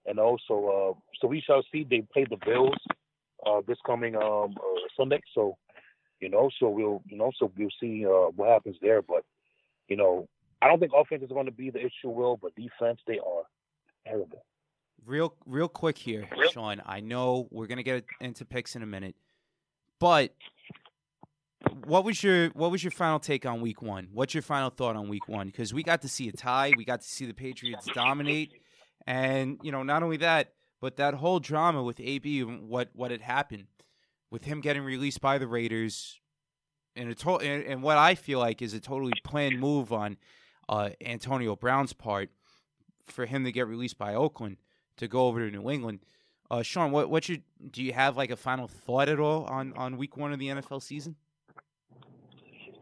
[0.06, 1.86] and also, uh, so we shall see.
[1.88, 2.76] They play the Bills
[3.44, 5.20] uh, this coming um, uh, Sunday.
[5.34, 5.56] So,
[6.20, 9.02] you know, so we'll you know, so we'll see uh, what happens there.
[9.02, 9.24] But
[9.88, 10.28] you know,
[10.62, 13.42] I don't think offense is going to be the issue, will, but defense they are
[14.06, 14.44] terrible.
[15.06, 16.82] Real, real quick here, Sean.
[16.84, 19.14] I know we're gonna get into picks in a minute,
[20.00, 20.34] but
[21.84, 24.08] what was your what was your final take on Week One?
[24.12, 25.46] What's your final thought on Week One?
[25.46, 28.52] Because we got to see a tie, we got to see the Patriots dominate,
[29.06, 33.12] and you know not only that, but that whole drama with AB and what what
[33.12, 33.66] had happened
[34.30, 36.20] with him getting released by the Raiders,
[36.96, 40.16] and a to- and, and what I feel like is a totally planned move on
[40.68, 42.30] uh, Antonio Brown's part
[43.06, 44.56] for him to get released by Oakland
[44.96, 46.00] to go over to New England.
[46.50, 47.40] Uh, Sean, what what you
[47.70, 50.48] do you have like a final thought at all on on Week One of the
[50.48, 51.16] NFL season?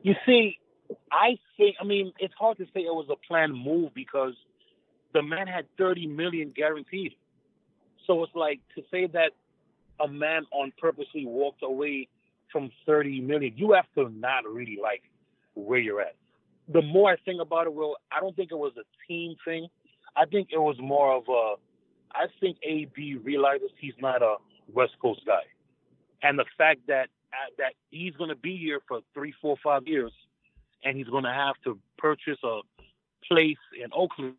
[0.03, 0.59] You see,
[1.11, 4.35] I think I mean it's hard to say it was a planned move because
[5.15, 7.15] the man had 30 million guaranteed.
[8.07, 9.31] So it's like to say that
[10.01, 12.09] a man on purposely walked away
[12.53, 13.55] from 30 million.
[13.57, 15.03] You have to not really like
[15.55, 16.17] where you're at.
[16.69, 19.69] The more I think about it, Will, I don't think it was a team thing.
[20.17, 21.55] I think it was more of a.
[22.15, 24.37] I think AB realizes he's not a
[24.73, 25.43] West Coast guy,
[26.23, 29.87] and the fact that uh, that he's going to be here for three, four, five
[29.87, 30.13] years,
[30.85, 32.61] and he's going to have to purchase a
[33.29, 34.35] place in Oakland,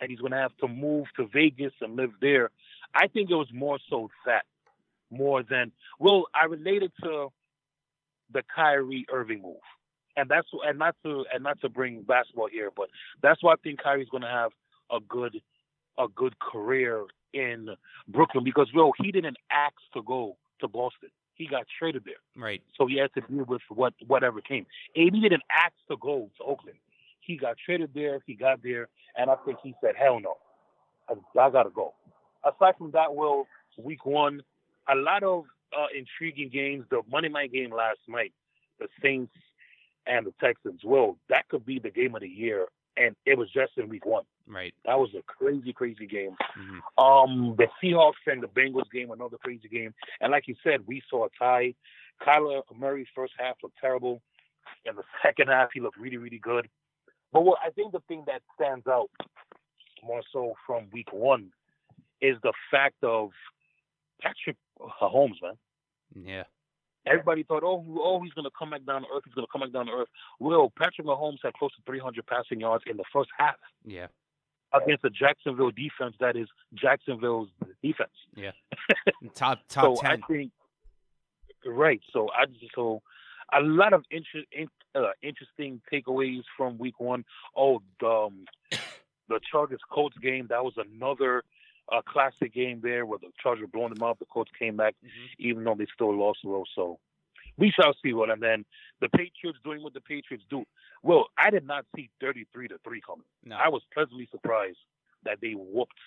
[0.00, 2.50] and he's going to have to move to Vegas and live there.
[2.94, 4.44] I think it was more so that,
[5.10, 7.28] more than well, I related to
[8.32, 9.56] the Kyrie Irving move,
[10.16, 12.88] and that's and not to and not to bring basketball here, but
[13.22, 14.52] that's why I think Kyrie's going to have
[14.90, 15.40] a good
[15.98, 17.70] a good career in
[18.08, 22.14] Brooklyn because well, he didn't ask to go to Boston he got traded there.
[22.34, 22.62] Right.
[22.76, 24.66] So he had to deal with what whatever came.
[24.96, 26.78] AB didn't ask to go to Oakland.
[27.20, 28.20] He got traded there.
[28.26, 30.36] He got there, and I think he said, "Hell no,
[31.08, 31.94] I, I gotta go."
[32.44, 34.42] Aside from that, well, week one,
[34.88, 35.44] a lot of
[35.76, 36.86] uh, intriguing games.
[36.90, 38.32] The Monday night game last night,
[38.78, 39.34] the Saints
[40.06, 40.82] and the Texans.
[40.84, 42.66] Well, that could be the game of the year,
[42.96, 44.24] and it was just in week one.
[44.46, 44.74] Right.
[44.84, 46.36] That was a crazy, crazy game.
[46.58, 47.04] Mm-hmm.
[47.04, 49.94] Um, the Seahawks and the Bengals game, another crazy game.
[50.20, 51.74] And like you said, we saw a tie.
[52.26, 54.22] Kyler Murray's first half looked terrible.
[54.84, 56.68] In the second half, he looked really, really good.
[57.32, 59.10] But what I think the thing that stands out
[60.02, 61.50] more so from week one
[62.20, 63.30] is the fact of
[64.22, 65.54] Patrick Mahomes, man.
[66.14, 66.44] Yeah.
[67.06, 69.22] Everybody thought, oh, oh, he's going to come back down to earth.
[69.24, 70.08] He's going to come back down to earth.
[70.40, 73.54] Well, Patrick Mahomes had close to 300 passing yards in the first half
[73.84, 74.08] Yeah.
[74.72, 77.48] against the Jacksonville defense that is Jacksonville's
[77.82, 78.10] defense.
[78.34, 78.50] Yeah.
[79.34, 80.22] top top so ten.
[80.22, 80.52] I think
[81.64, 82.00] right.
[82.12, 83.02] So I just so
[83.52, 87.24] a lot of inter, in, uh, interesting takeaways from week one.
[87.56, 88.44] Oh, the, um,
[89.28, 91.42] the Chargers Colts game that was another
[91.92, 94.18] uh, classic game there where the Chargers blowing them out.
[94.18, 95.08] The Colts came back Mhm.
[95.38, 96.66] even though they still lost a little.
[96.74, 96.98] So
[97.56, 98.12] we shall see.
[98.12, 98.30] what.
[98.30, 98.64] and then
[99.00, 100.64] the Patriots doing what the Patriots do.
[101.02, 103.24] Well, I did not see 33 to three coming.
[103.44, 103.56] No.
[103.56, 104.78] I was pleasantly surprised
[105.24, 105.98] that they whooped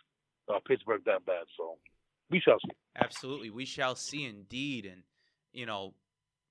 [0.50, 1.46] uh, Pittsburgh that bad.
[1.56, 1.78] So
[2.30, 2.76] we shall see.
[2.96, 3.50] Absolutely.
[3.50, 4.86] We shall see indeed.
[4.86, 5.04] And,
[5.54, 5.94] you know,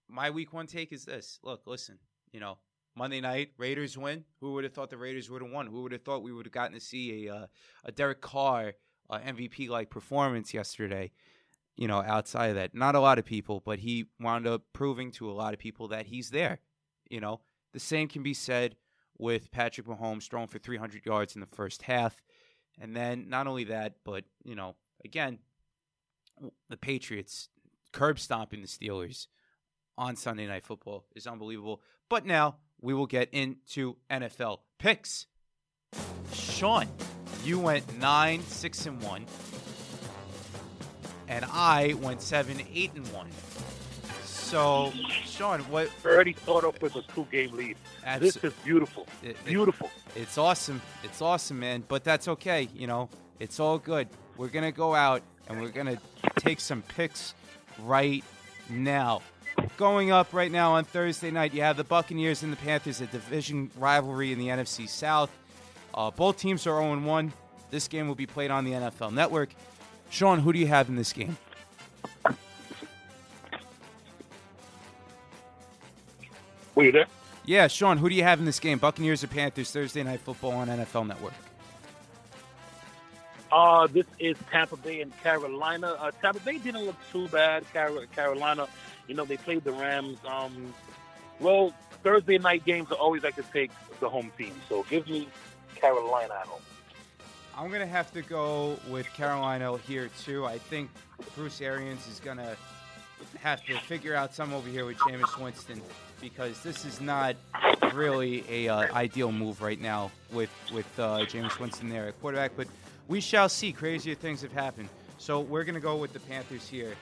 [0.08, 1.38] my week one take is this.
[1.42, 1.98] Look, listen,
[2.32, 2.58] you know,
[2.96, 4.24] Monday night, Raiders win.
[4.40, 5.66] Who would have thought the Raiders would have won?
[5.66, 7.46] Who would have thought we would have gotten to see a uh,
[7.84, 8.74] a Derek Carr
[9.10, 11.12] uh, MVP like performance yesterday?
[11.76, 15.12] You know, outside of that, not a lot of people, but he wound up proving
[15.12, 16.58] to a lot of people that he's there.
[17.08, 17.40] You know,
[17.72, 18.76] the same can be said
[19.16, 22.16] with Patrick Mahomes throwing for 300 yards in the first half.
[22.80, 25.38] And then not only that, but, you know, again,
[26.68, 27.48] the Patriots
[27.92, 29.26] curb stomping the Steelers
[29.96, 31.82] on Sunday Night Football is unbelievable.
[32.08, 35.26] But now we will get into NFL picks.
[36.32, 36.86] Sean,
[37.48, 39.26] you went 9 6 and 1
[41.28, 43.26] and I went 7 8 and 1.
[44.24, 44.92] So,
[45.24, 47.76] Sean, what Already start off with a two game lead.
[48.18, 49.06] This is beautiful.
[49.22, 49.90] it- it- Beautiful.
[50.16, 50.80] It's awesome.
[51.04, 51.84] It's awesome, man.
[51.86, 52.68] But that's okay.
[52.74, 53.08] You know,
[53.40, 54.08] it's all good.
[54.38, 55.98] We're going to go out and we're going to
[56.36, 57.34] take some picks
[57.84, 58.24] right
[58.70, 59.20] now.
[59.76, 63.06] Going up right now on Thursday night, you have the Buccaneers and the Panthers, a
[63.06, 65.30] division rivalry in the NFC South.
[65.98, 67.32] Uh, both teams are 0 1.
[67.72, 69.48] This game will be played on the NFL Network.
[70.10, 71.36] Sean, who do you have in this game?
[76.76, 77.06] Were you there?
[77.44, 78.78] Yeah, Sean, who do you have in this game?
[78.78, 81.34] Buccaneers or Panthers, Thursday Night Football on NFL Network?
[83.50, 85.96] Uh, this is Tampa Bay and Carolina.
[85.98, 87.64] Uh, Tampa Bay didn't look too bad.
[87.72, 88.68] Car- Carolina,
[89.08, 90.18] you know, they played the Rams.
[90.24, 90.72] Um,
[91.40, 91.74] well,
[92.04, 94.52] Thursday night games are always like to take the home team.
[94.68, 95.26] So give me
[95.80, 96.34] Carolina.
[97.56, 100.46] I'm gonna have to go with Carolina here too.
[100.46, 100.90] I think
[101.34, 102.56] Bruce Arians is gonna
[103.40, 105.80] have to figure out some over here with Jameis Winston
[106.20, 107.36] because this is not
[107.92, 112.52] really a uh, ideal move right now with with uh, Jameis Winston there at quarterback.
[112.56, 112.68] But
[113.08, 113.72] we shall see.
[113.72, 114.88] Crazier things have happened.
[115.18, 116.94] So we're gonna go with the Panthers here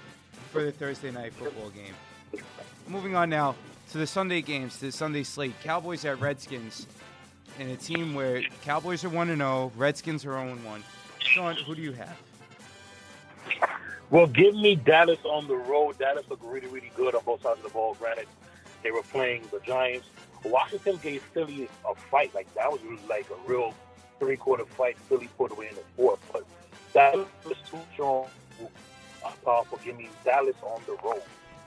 [0.52, 2.42] for the Thursday night football game.
[2.88, 3.56] Moving on now
[3.90, 5.54] to the Sunday games, to the Sunday slate.
[5.62, 6.86] Cowboys at Redskins
[7.58, 10.84] in a team where Cowboys are 1 and 0, Redskins are 0 1.
[11.18, 12.16] Sean, who do you have?
[14.10, 15.98] Well, give me Dallas on the road.
[15.98, 17.94] Dallas looked really, really good on both sides of the ball.
[17.94, 18.28] Granted,
[18.82, 20.06] they were playing the Giants.
[20.44, 22.32] Washington gave Philly a fight.
[22.34, 23.74] Like, that was like a real
[24.20, 24.96] three quarter fight.
[25.08, 26.20] Philly put away in the fourth.
[26.32, 26.44] But
[26.94, 28.26] Dallas was too strong.
[29.44, 29.80] Powerful.
[29.84, 31.22] Give me Dallas on the road.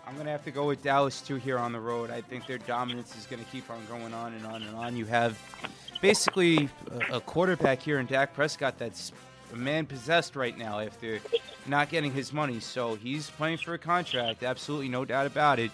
[0.09, 2.09] I'm going to have to go with Dallas too here on the road.
[2.09, 4.97] I think their dominance is going to keep on going on and on and on.
[4.97, 5.39] You have
[6.01, 6.67] basically
[7.11, 9.11] a, quarterback here in Dak Prescott that's
[9.53, 11.19] a man possessed right now after
[11.67, 12.59] not getting his money.
[12.59, 15.69] So he's playing for a contract, absolutely no doubt about it.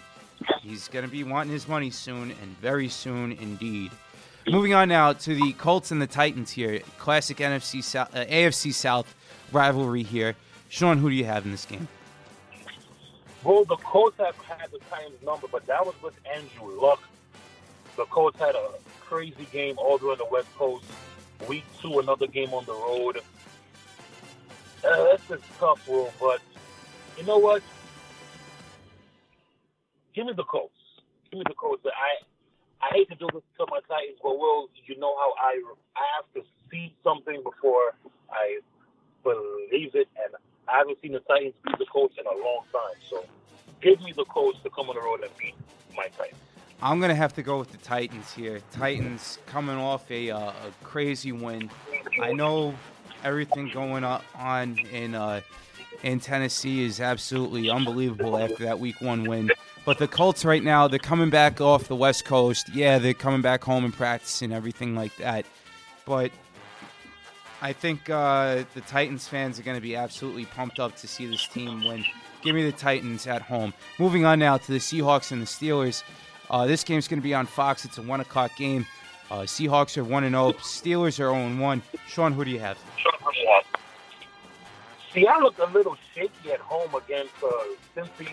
[0.60, 3.90] He's going to be wanting his money soon and very soon indeed.
[4.46, 6.80] Moving on now to the Colts and the Titans here.
[6.98, 9.14] Classic NFC South, uh, AFC South
[9.50, 10.36] rivalry here.
[10.68, 11.88] Sean, who do you have in this game?
[13.46, 17.00] Well, the Colts have had the Titans number, but that was with Andrew Luck.
[17.94, 18.70] The Colts had a
[19.00, 20.84] crazy game all during the West Coast.
[21.48, 23.18] Week two, another game on the road.
[24.84, 26.40] Uh, that's just tough rule, but
[27.16, 27.62] you know what?
[30.12, 30.74] Give me the Colts.
[31.30, 31.86] Give me the Colts.
[31.86, 35.62] I I hate to do this to my Titans, but Will, you know how I
[35.94, 37.94] I have to see something before
[38.28, 38.58] I
[39.22, 40.34] believe it, and
[40.68, 43.00] I haven't seen the Titans beat the Colts in a long time.
[43.08, 43.24] So
[43.80, 45.54] give me the Colts to come on the road and beat
[45.96, 46.40] my Titans.
[46.82, 48.60] I'm gonna have to go with the Titans here.
[48.72, 50.54] Titans coming off a, uh, a
[50.84, 51.70] crazy win.
[52.20, 52.74] I know
[53.24, 55.40] everything going on in uh,
[56.02, 59.50] in Tennessee is absolutely unbelievable after that Week One win.
[59.86, 62.68] But the Colts right now, they're coming back off the West Coast.
[62.74, 65.46] Yeah, they're coming back home and practicing everything like that.
[66.04, 66.32] But
[67.62, 71.26] I think uh, the Titans fans are going to be absolutely pumped up to see
[71.26, 72.04] this team win.
[72.42, 73.72] Give me the Titans at home.
[73.98, 76.02] Moving on now to the Seahawks and the Steelers.
[76.50, 77.84] Uh, this game's going to be on Fox.
[77.84, 78.86] It's a one o'clock game.
[79.30, 80.52] Uh, Seahawks are one and zero.
[80.52, 81.82] Steelers are zero and one.
[82.06, 82.78] Sean, who do you have?
[85.12, 87.50] See, I look a little shaky at home against uh,
[87.96, 88.28] Cincy,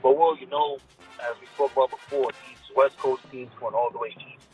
[0.00, 0.78] but well, you know,
[1.20, 4.46] as we spoke about before, these West Coast teams going all the way east,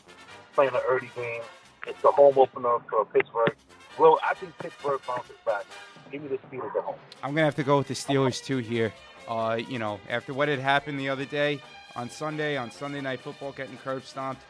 [0.55, 1.43] playing an early game.
[1.87, 3.55] It's the home opener for Pittsburgh.
[3.99, 5.65] Well, I think Pittsburgh bounces back.
[6.11, 6.97] Give me the Steelers at home.
[7.23, 8.93] I'm gonna have to go with the Steelers too here.
[9.27, 11.61] Uh, you know, after what had happened the other day
[11.97, 14.43] on Sunday, on Sunday Night Football, getting curb stomped,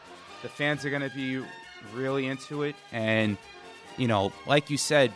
[0.43, 1.43] the fans are gonna be
[1.93, 2.75] really into it.
[2.91, 3.37] And
[3.97, 5.13] you know, like you said,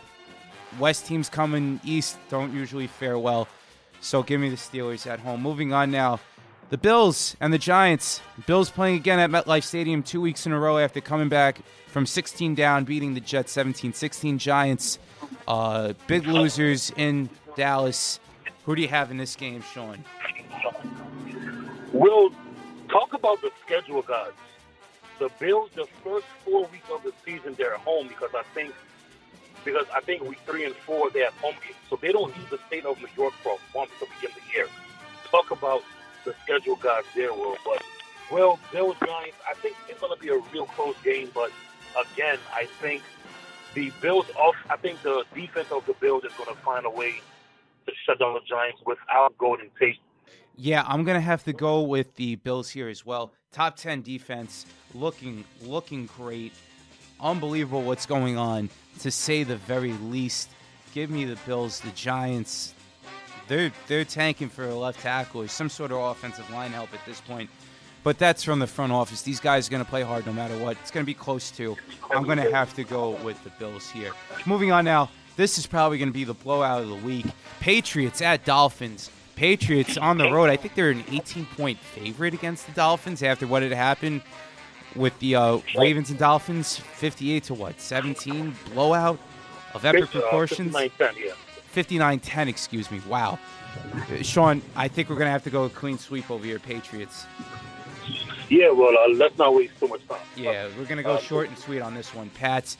[0.78, 3.46] West teams coming east don't usually fare well.
[4.00, 5.42] So give me the Steelers at home.
[5.42, 6.18] Moving on now,
[6.72, 8.22] The Bills and the Giants.
[8.46, 12.06] Bills playing again at MetLife Stadium two weeks in a row after coming back from
[12.06, 14.38] 16 down, beating the Jets 17 16.
[14.38, 14.98] Giants,
[15.46, 18.20] uh, big losers in Dallas.
[18.64, 20.02] Who do you have in this game, Sean?
[21.92, 22.30] We'll
[22.88, 24.32] talk about the schedule, guys.
[25.18, 28.72] The Bills, the first four weeks of the season, they're at home because I think
[29.62, 31.54] because I think week three and four they have home
[31.90, 34.56] so they don't leave the state of New York for a month to begin the
[34.56, 34.68] year.
[35.30, 35.82] Talk about
[36.24, 37.56] the schedule guys there, Will.
[37.64, 37.82] But
[38.30, 41.30] well, Bills Giants, I think it's going to be a real close game.
[41.34, 41.50] But
[42.12, 43.02] again, I think
[43.74, 44.56] the Bills off.
[44.70, 47.20] I think the defense of the Bills is going to find a way
[47.86, 49.98] to shut down the Giants without Golden Tate.
[50.56, 53.32] Yeah, I'm gonna have to go with the Bills here as well.
[53.52, 56.52] Top ten defense, looking looking great,
[57.20, 58.68] unbelievable what's going on
[59.00, 60.50] to say the very least.
[60.92, 62.74] Give me the Bills, the Giants.
[63.48, 67.04] They're they're tanking for a left tackle or some sort of offensive line help at
[67.06, 67.50] this point.
[68.04, 69.22] But that's from the front office.
[69.22, 70.76] These guys are going to play hard no matter what.
[70.80, 71.76] It's going to be close to.
[72.10, 74.12] I'm going to have to go with the Bills here.
[74.44, 75.08] Moving on now.
[75.36, 77.26] This is probably going to be the blowout of the week.
[77.60, 79.10] Patriots at Dolphins.
[79.34, 80.50] Patriots on the road.
[80.50, 84.22] I think they're an 18 point favorite against the Dolphins after what had happened
[84.94, 86.76] with the uh, Ravens and Dolphins.
[86.76, 87.80] 58 to what?
[87.80, 89.18] 17 blowout
[89.74, 90.74] of epic proportions.
[91.72, 93.00] 59 10, excuse me.
[93.08, 93.38] Wow.
[93.94, 96.58] Uh, Sean, I think we're going to have to go a clean sweep over here,
[96.58, 97.26] Patriots.
[98.48, 100.20] Yeah, well, uh, let's not waste too much time.
[100.36, 102.76] Yeah, we're going to go uh, short and sweet on this one, Pats.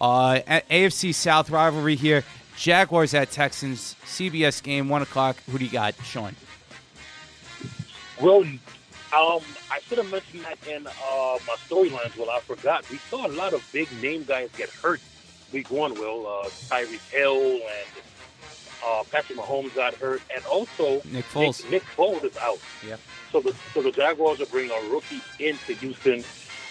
[0.00, 0.40] Uh,
[0.70, 2.22] AFC South rivalry here.
[2.56, 3.96] Jaguars at Texans.
[4.04, 5.36] CBS game, 1 o'clock.
[5.50, 6.36] Who do you got, Sean?
[8.20, 9.40] Well, um,
[9.70, 10.90] I should have mentioned that in uh,
[11.46, 12.16] my storylines.
[12.18, 12.88] Well, I forgot.
[12.90, 15.00] We saw a lot of big name guys get hurt
[15.54, 16.26] week one, Will.
[16.26, 18.04] Uh, Tyreek Hill and
[18.86, 20.22] uh, Patrick Mahomes got hurt.
[20.34, 21.62] And also, Nick Foles.
[21.64, 22.58] Nick, Nick Foles is out.
[22.86, 22.96] Yeah.
[23.32, 26.24] So the, so the Jaguars are bringing a rookie into Houston.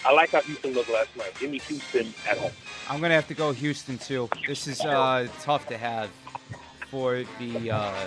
[0.06, 1.32] I like how Houston looked last night.
[1.38, 2.52] Give me Houston at home.
[2.88, 4.28] I'm gonna have to go Houston too.
[4.46, 6.10] This is uh, tough to have
[6.90, 8.06] for the uh,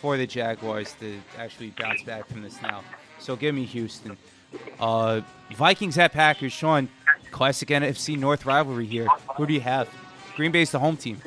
[0.00, 2.82] for the Jaguars to actually bounce back from this now.
[3.20, 4.16] So give me Houston.
[4.80, 5.20] Uh,
[5.54, 6.52] Vikings at Packers.
[6.52, 6.88] Sean,
[7.30, 9.06] classic NFC North rivalry here.
[9.36, 9.88] Who do you have?
[10.34, 11.20] Green Bay's the home team.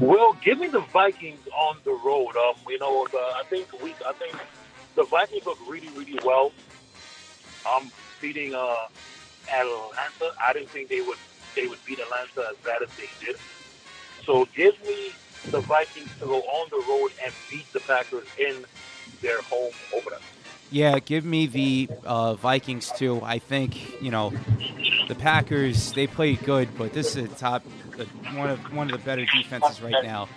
[0.00, 2.32] Well, give me the Vikings on the road.
[2.36, 4.36] Um, you know, the, I think we, I think
[4.96, 6.52] the Vikings look really, really well.
[7.70, 8.74] Um, beating uh,
[9.48, 10.32] Atlanta.
[10.44, 11.18] I didn't think they would
[11.56, 13.36] they would beat Atlanta as bad as they did.
[14.24, 15.18] So give me
[15.50, 18.64] the Vikings to go on the road and beat the Packers in
[19.22, 20.18] their home opener.
[20.72, 23.20] Yeah, give me the uh, Vikings too.
[23.22, 24.32] I think you know
[25.06, 25.92] the Packers.
[25.92, 27.62] They play good, but this is a top
[28.34, 30.30] one of one of the better defenses right now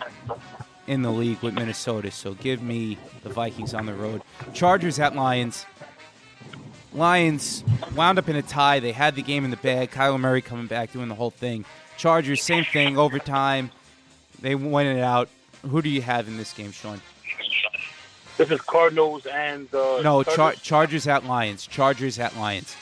[0.88, 2.11] in the league with Minnesota.
[2.11, 4.21] So give me the Vikings on the road.
[4.53, 5.65] Chargers at Lions.
[6.93, 7.63] Lions
[7.95, 8.81] wound up in a tie.
[8.81, 9.91] They had the game in the bag.
[9.91, 11.63] Kyler Murray coming back, doing the whole thing.
[11.97, 13.71] Chargers, same thing, overtime.
[14.41, 15.29] They win it out.
[15.61, 17.01] Who do you have in this game, Sean?
[18.38, 21.65] This is Cardinals and uh, no Char- Chargers at Lions.
[21.65, 22.75] Chargers at Lions.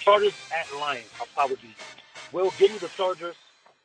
[0.00, 1.06] Chargers at Lions.
[1.22, 1.70] Apologies.
[2.32, 3.34] Well, give you the Chargers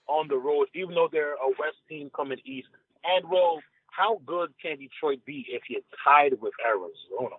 [0.08, 2.68] on the road, even though they're a West team coming East.
[3.06, 7.36] And well, how good can Detroit be if you're tied with Arizona?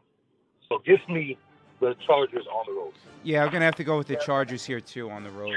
[0.71, 1.37] So give me
[1.81, 2.93] the Chargers on the road.
[3.25, 5.55] Yeah, I'm gonna have to go with the Chargers here too on the road.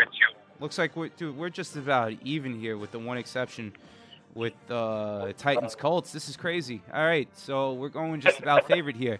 [0.59, 3.73] Looks like we're dude, we're just about even here with the one exception
[4.35, 6.11] with uh, Titans Colts.
[6.11, 6.81] This is crazy.
[6.93, 9.19] All right, so we're going just about favorite here.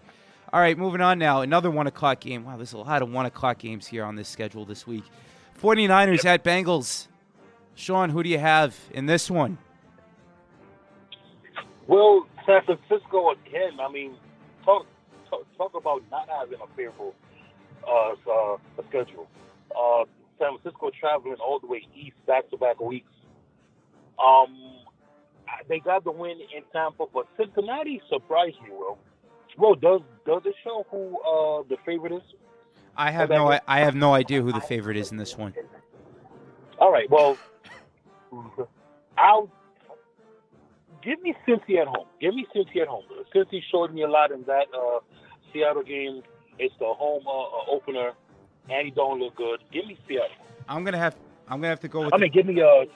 [0.52, 1.40] All right, moving on now.
[1.40, 2.44] Another one o'clock game.
[2.44, 5.02] Wow, there's a lot of one o'clock games here on this schedule this week.
[5.60, 7.08] 49ers at Bengals.
[7.74, 9.58] Sean, who do you have in this one?
[11.86, 13.80] Well, San Francisco again.
[13.80, 14.14] I mean,
[14.64, 14.86] talk
[15.28, 17.14] talk, talk about not having a favorable
[17.86, 18.56] uh, uh,
[18.88, 19.26] schedule.
[19.70, 20.04] Uh,
[20.38, 23.10] San Francisco traveling all the way east back to back weeks.
[24.18, 24.56] Um,
[25.68, 28.70] they got the win in Tampa, but Cincinnati surprised me.
[28.70, 28.98] Well,
[29.58, 32.22] well, does does it show who uh, the favorite is?
[32.96, 35.54] I have no I, I have no idea who the favorite is in this one.
[36.78, 37.38] All right, well,
[39.16, 39.50] I'll
[41.02, 42.06] give me Cincy at home.
[42.20, 43.04] Give me Cincy at home.
[43.34, 45.00] Cincy showed me a lot in that uh,
[45.52, 46.22] Seattle game.
[46.58, 48.12] It's the home uh, uh opener,
[48.68, 49.60] and he don't look good.
[49.72, 50.28] Give me Seattle.
[50.68, 51.16] I'm gonna have
[51.48, 52.14] I'm gonna have to go with.
[52.14, 52.86] I mean, give me a.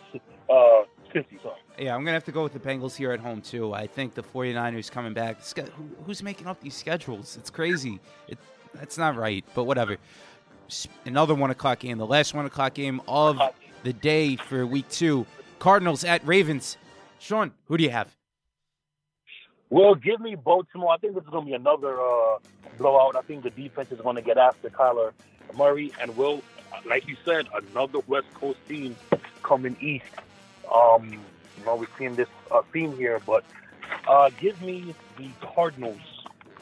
[0.52, 1.42] uh Cincy.
[1.42, 1.56] Sorry.
[1.78, 3.72] Yeah, I'm gonna have to go with the Bengals here at home too.
[3.72, 5.38] I think the 49ers coming back.
[6.04, 7.36] Who's making up these schedules?
[7.36, 8.00] It's crazy.
[8.28, 8.38] It,
[8.74, 9.96] that's not right, but whatever.
[11.04, 13.40] Another one o'clock game, the last one o'clock game of
[13.82, 15.26] the day for week two.
[15.58, 16.78] Cardinals at Ravens.
[17.18, 18.14] Sean, who do you have?
[19.68, 20.92] Well, give me Baltimore.
[20.92, 22.38] I think this is going to be another uh,
[22.76, 23.14] blowout.
[23.14, 25.12] I think the defense is going to get after Kyler
[25.56, 26.42] Murray, and will,
[26.86, 28.96] like you said, another West Coast team
[29.42, 30.04] coming east.
[30.73, 31.11] Um,
[31.59, 33.45] you know, we've seen this uh, theme here, but
[34.09, 36.01] uh, give me the Cardinals.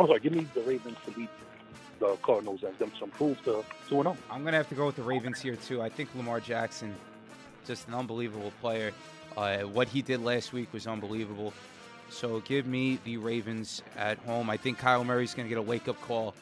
[0.01, 1.29] I'm sorry, give me the Ravens to beat
[1.99, 4.17] the Cardinals and them to improve to 2 0.
[4.31, 5.83] I'm going to have to go with the Ravens here, too.
[5.83, 6.95] I think Lamar Jackson,
[7.67, 8.93] just an unbelievable player.
[9.37, 11.53] Uh, what he did last week was unbelievable.
[12.11, 14.49] So give me the Ravens at home.
[14.49, 16.35] I think Kyler Murray's going to get a wake up call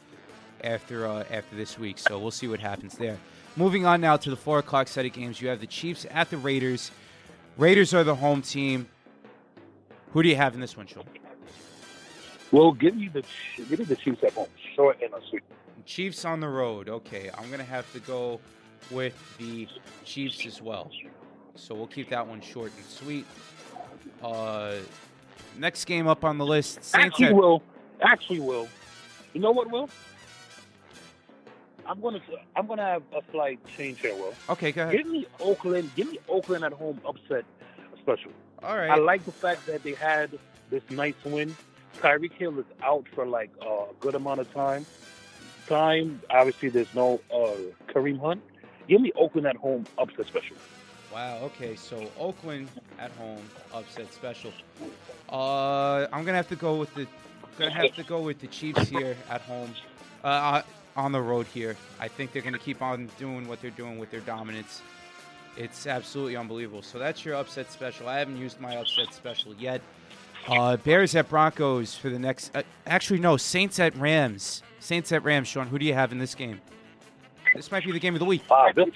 [0.63, 1.99] after uh, after this week.
[1.99, 3.19] So we'll see what happens there.
[3.57, 5.41] Moving on now to the four o'clock set of games.
[5.41, 6.91] You have the Chiefs at the Raiders.
[7.57, 8.89] Raiders are the home team.
[10.13, 11.05] Who do you have in this one, Sean?
[12.53, 13.23] Well, give me the
[13.69, 15.43] give me the Chiefs at home, short and sweet.
[15.85, 16.89] Chiefs on the road.
[16.89, 18.41] Okay, I'm gonna have to go
[18.91, 19.69] with the
[20.05, 20.91] Chiefs as well.
[21.55, 23.27] So we'll keep that one short and sweet.
[24.23, 24.77] Uh,
[25.59, 26.85] next game up on the list.
[26.85, 27.63] Saints Actually, at- will
[28.03, 28.69] actually will.
[29.33, 29.89] You know what, Will?
[31.89, 32.21] I'm gonna
[32.55, 34.35] I'm gonna have a slight change here, Will.
[34.51, 34.97] Okay, go ahead.
[34.97, 35.91] Give me Oakland.
[35.95, 37.45] Give me Oakland at home upset
[38.01, 38.33] special.
[38.63, 38.91] All right.
[38.91, 40.39] I like the fact that they had
[40.71, 41.55] this nice win.
[41.99, 44.85] Tyreek Hill is out for like a good amount of time.
[45.67, 47.57] Time, obviously, there's no uh,
[47.93, 48.43] Kareem Hunt.
[48.89, 50.57] Give me Oakland at home upset special.
[51.13, 51.39] Wow.
[51.45, 51.77] Okay.
[51.77, 52.69] So Oakland
[52.99, 54.53] at home upset special.
[55.29, 57.07] Uh, I'm gonna have to go with the
[57.59, 59.75] gonna have to go with the Chiefs here at home.
[60.23, 60.63] Uh, uh,
[60.97, 61.77] on the road here.
[62.01, 64.83] I think they're gonna keep on doing what they're doing with their dominance.
[65.57, 66.83] It's absolutely unbelievable.
[66.83, 68.09] So that's your upset special.
[68.09, 69.81] I haven't used my upset special yet.
[70.47, 72.55] Uh, Bears at Broncos for the next.
[72.55, 73.37] Uh, actually, no.
[73.37, 74.63] Saints at Rams.
[74.81, 75.49] Saints at Rams.
[75.49, 76.61] Sean, who do you have in this game?
[77.55, 78.43] This might be the game of the week.
[78.51, 78.89] Uh, this,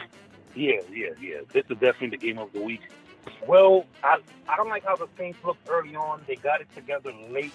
[0.55, 1.39] yeah, yeah, yeah.
[1.53, 2.83] This is definitely the game of the week.
[3.47, 6.23] Well, I I don't like how the Saints looked early on.
[6.27, 7.53] They got it together late.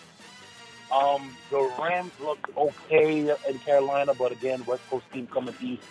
[0.92, 5.84] Um, the Rams looked okay in Carolina, but again, West Coast team coming east.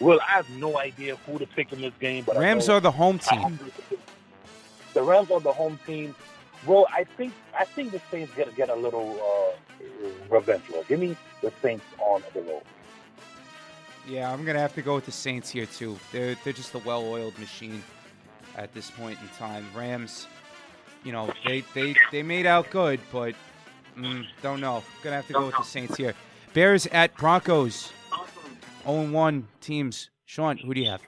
[0.00, 2.90] Well, I have no idea who to pick in this game, but Rams are the
[2.90, 3.58] home team.
[4.94, 6.14] The Rams are the home team.
[6.66, 10.64] Well, I think I think the Saints gonna get a little uh, revenge.
[10.72, 12.62] Well, give me the Saints on the road.
[14.08, 15.98] Yeah, I'm gonna have to go with the Saints here too.
[16.12, 17.82] They're they're just a well-oiled machine
[18.56, 19.66] at this point in time.
[19.74, 20.26] Rams,
[21.04, 23.34] you know, they they they made out good, but
[23.98, 24.82] mm, don't know.
[25.02, 26.14] Gonna have to go with the Saints here.
[26.54, 27.92] Bears at Broncos.
[28.86, 30.10] 0-1 teams.
[30.24, 31.02] Sean, who do you have?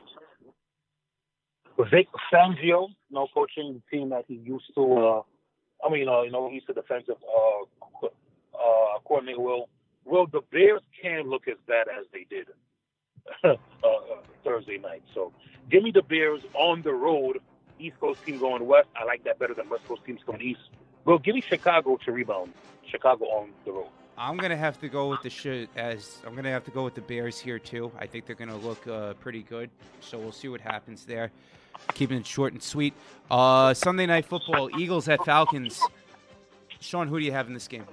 [1.90, 4.82] Vic Fangio, know, coaching the team that he used to.
[4.82, 5.22] Uh,
[5.84, 9.40] I mean, uh, you know, he's the defensive uh, uh, coordinator.
[9.40, 9.68] Will
[10.04, 12.48] will the Bears can look as bad as they did
[13.44, 13.56] uh,
[14.44, 15.02] Thursday night?
[15.14, 15.32] So,
[15.70, 17.38] give me the Bears on the road.
[17.78, 18.88] East Coast team going west.
[18.94, 20.60] I like that better than West Coast teams going east.
[21.04, 22.52] Well, give me Chicago to rebound.
[22.86, 23.88] Chicago on the road.
[24.18, 26.94] I'm gonna have to go with the sh- as I'm gonna have to go with
[26.94, 27.90] the Bears here too.
[27.98, 29.70] I think they're gonna look uh, pretty good,
[30.00, 31.30] so we'll see what happens there.
[31.94, 32.92] Keeping it short and sweet.
[33.30, 35.80] Uh, Sunday night football: Eagles at Falcons.
[36.80, 37.84] Sean, who do you have in this game?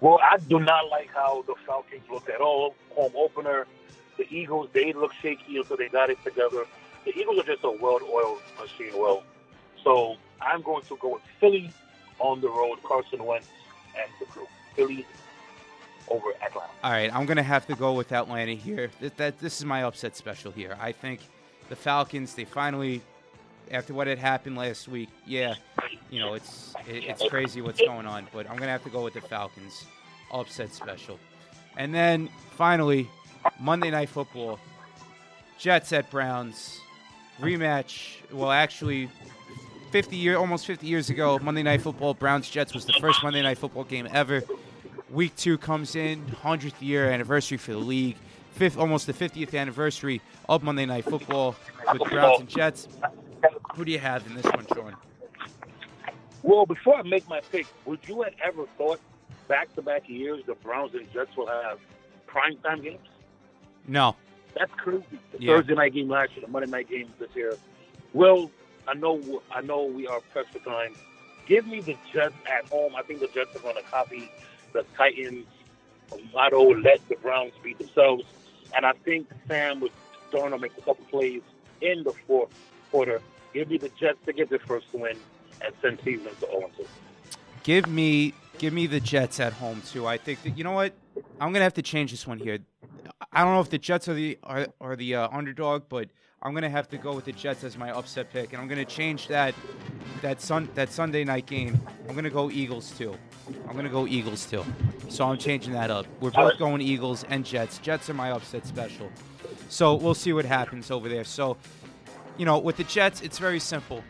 [0.00, 2.74] Well, I do not like how the Falcons looked at all.
[2.94, 3.66] Home opener,
[4.18, 6.64] the Eagles, they look shaky until they got it together.
[7.04, 8.92] The Eagles are just a well-oiled machine.
[8.98, 9.22] Well,
[9.86, 11.70] so I'm going to go with Philly
[12.18, 13.46] on the road, Carson Wentz
[13.96, 14.48] and the crew.
[14.74, 15.06] Philly
[16.08, 16.70] over Atlanta.
[16.82, 18.90] All right, I'm gonna have to go with Atlanta here.
[19.00, 20.76] That, that this is my upset special here.
[20.80, 21.20] I think
[21.68, 22.34] the Falcons.
[22.34, 23.00] They finally,
[23.70, 25.54] after what had happened last week, yeah,
[26.10, 28.26] you know it's it, it's crazy what's going on.
[28.32, 29.84] But I'm gonna have to go with the Falcons
[30.32, 31.18] upset special.
[31.76, 33.08] And then finally,
[33.60, 34.58] Monday Night Football,
[35.58, 36.80] Jets at Browns
[37.40, 38.16] rematch.
[38.32, 39.08] Well, actually.
[39.96, 43.40] 50 year, almost 50 years ago, Monday Night Football, Browns Jets was the first Monday
[43.40, 44.42] Night Football game ever.
[45.08, 48.18] Week two comes in, 100th year anniversary for the league,
[48.52, 50.20] fifth, almost the 50th anniversary
[50.50, 51.56] of Monday Night Football
[51.94, 52.88] with Browns and Jets.
[53.74, 54.96] Who do you have in this one, Sean?
[56.42, 59.00] Well, before I make my pick, would you have ever thought
[59.48, 61.78] back-to-back years the Browns and Jets will have
[62.26, 62.98] prime time games?
[63.88, 64.14] No.
[64.58, 65.04] That's crazy.
[65.32, 65.56] The Yeah.
[65.56, 67.54] Thursday night game last year, the Monday night game this year.
[68.12, 68.50] Well,
[68.88, 70.94] I know, I know we are pressed for time.
[71.46, 72.94] Give me the Jets at home.
[72.96, 74.30] I think the Jets are going to copy
[74.72, 75.46] the Titans'
[76.32, 78.24] motto: "Let the Browns beat themselves."
[78.76, 79.90] And I think Sam was
[80.28, 81.42] starting to make a couple plays
[81.80, 82.50] in the fourth
[82.90, 83.20] quarter.
[83.54, 85.16] Give me the Jets to get their first win
[85.64, 86.86] and send season to 0 2.
[87.62, 90.06] Give me give me the Jets at home too.
[90.06, 90.94] I think that you know what?
[91.40, 92.58] I'm gonna have to change this one here.
[93.32, 96.08] I don't know if the Jets are the are, are the uh, underdog, but
[96.46, 98.84] I'm gonna have to go with the Jets as my upset pick, and I'm gonna
[98.84, 99.52] change that
[100.22, 101.80] that sun that Sunday night game.
[102.08, 103.16] I'm gonna go Eagles too.
[103.68, 104.64] I'm gonna go Eagles too.
[105.08, 106.06] So I'm changing that up.
[106.20, 107.78] We're both going Eagles and Jets.
[107.78, 109.10] Jets are my upset special.
[109.68, 111.24] So we'll see what happens over there.
[111.24, 111.56] So,
[112.36, 114.04] you know, with the Jets, it's very simple.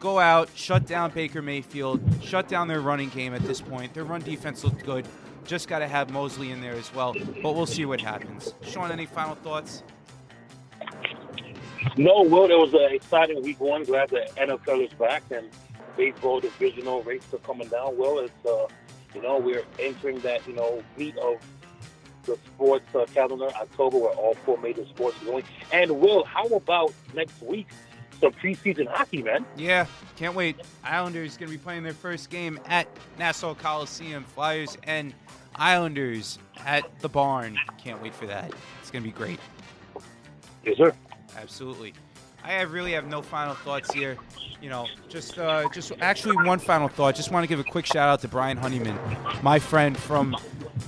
[0.00, 3.92] Go out, shut down Baker Mayfield, shut down their running game at this point.
[3.92, 5.06] Their run defense looked good.
[5.44, 7.14] Just got to have Mosley in there as well.
[7.42, 8.54] But we'll see what happens.
[8.62, 9.82] Sean, any final thoughts?
[11.96, 13.84] No, Will, it was an exciting week one.
[13.84, 15.48] Glad the NFL is back and
[15.96, 17.96] baseball divisional races are coming down.
[17.96, 18.66] Well, it's, uh,
[19.14, 21.36] you know, we're entering that, you know, meat of
[22.24, 25.44] the sports uh, calendar, October, where all four major sports are going.
[25.72, 27.68] And, Will, how about next week?
[28.20, 29.44] Some preseason hockey, man.
[29.56, 30.56] Yeah, can't wait.
[30.84, 32.86] Islanders going to be playing their first game at
[33.18, 34.22] Nassau Coliseum.
[34.22, 35.12] Flyers and
[35.56, 37.58] Islanders at the barn.
[37.78, 38.52] Can't wait for that.
[38.80, 39.40] It's going to be great.
[40.64, 40.94] Yes, sir.
[41.36, 41.94] Absolutely.
[42.44, 44.16] I have really have no final thoughts here.
[44.60, 47.14] You know, just uh, just actually one final thought.
[47.14, 48.98] Just want to give a quick shout out to Brian Honeyman,
[49.42, 50.36] my friend from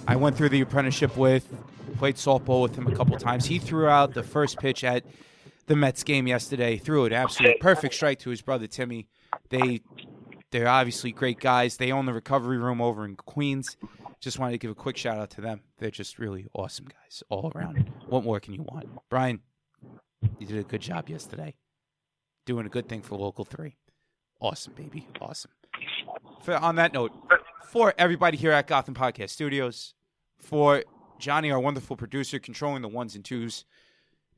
[0.06, 1.48] I went through the apprenticeship with,
[1.98, 3.46] played softball with him a couple times.
[3.46, 5.04] He threw out the first pitch at
[5.66, 6.76] the Mets game yesterday.
[6.76, 9.08] Threw it absolutely perfect strike to his brother Timmy.
[9.48, 9.80] They
[10.50, 11.76] they're obviously great guys.
[11.76, 13.76] They own the recovery room over in Queens.
[14.20, 15.60] Just wanted to give a quick shout out to them.
[15.78, 17.92] They're just really awesome guys all around.
[18.06, 18.86] What more can you want?
[19.08, 19.40] Brian,
[20.38, 21.54] you did a good job yesterday.
[22.46, 23.76] Doing a good thing for Local 3.
[24.40, 25.06] Awesome, baby.
[25.20, 25.50] Awesome.
[26.42, 27.12] For, on that note,
[27.70, 29.94] for everybody here at Gotham Podcast Studios,
[30.38, 30.84] for
[31.18, 33.64] Johnny, our wonderful producer, controlling the ones and twos,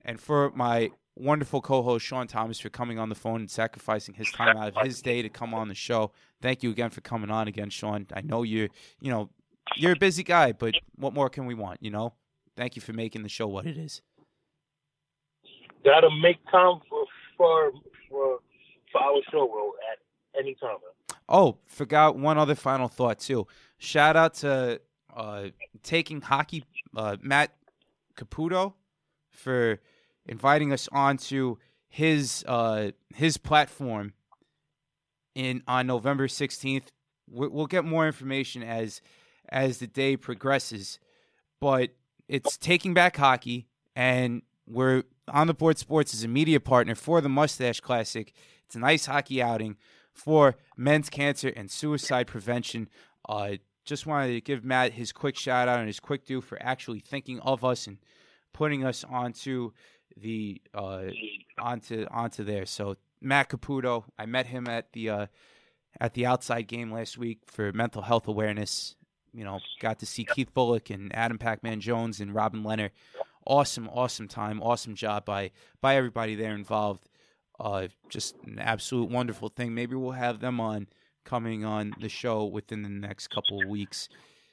[0.05, 4.31] and for my wonderful co-host Sean Thomas for coming on the phone and sacrificing his
[4.31, 6.13] time out of his day to come on the show.
[6.41, 8.07] Thank you again for coming on again, Sean.
[8.15, 8.69] I know you're,
[9.01, 9.31] you know,
[9.77, 12.15] you're a busy guy, but what more can we want, you know?
[12.57, 14.03] Thank you for making the show what it is.
[15.87, 17.05] Gotta make time for
[17.37, 17.71] for
[18.11, 18.39] for,
[18.91, 19.99] for our show, at
[20.37, 20.79] any time.
[21.29, 23.47] Oh, forgot one other final thought too.
[23.79, 24.81] Shout out to
[25.15, 25.45] uh,
[25.85, 26.65] taking hockey,
[26.97, 27.55] uh, Matt
[28.17, 28.75] Caputo,
[29.31, 29.81] for
[30.27, 31.57] inviting us onto
[31.89, 34.13] his uh, his platform
[35.37, 36.91] in on November sixteenth.
[37.31, 39.01] We'll get more information as
[39.51, 40.99] as the day progresses,
[41.61, 41.91] but
[42.29, 47.21] it's taking back hockey, and we're on the board sports is a media partner for
[47.21, 48.33] the Mustache Classic.
[48.65, 49.77] It's a nice hockey outing
[50.13, 52.89] for men's cancer and suicide prevention.
[53.29, 56.61] Uh, just wanted to give Matt his quick shout out and his quick due for
[56.61, 57.99] actually thinking of us and
[58.53, 59.73] putting us onto
[60.17, 61.05] the uh,
[61.59, 62.67] onto onto there.
[62.67, 65.27] So Matt Caputo, I met him at the uh,
[66.01, 68.97] at the outside game last week for mental health awareness.
[69.33, 72.93] You know, got to see Keith Bulluck and Adam Pac-Man Jones and Robin Leonard
[73.47, 77.09] awesome, awesome time, awesome job by by everybody there involved.
[77.59, 79.75] Uh, just an absolute wonderful thing.
[79.75, 80.89] Maybe we'll have them on
[81.25, 84.09] coming on the show within the next couple of weeks.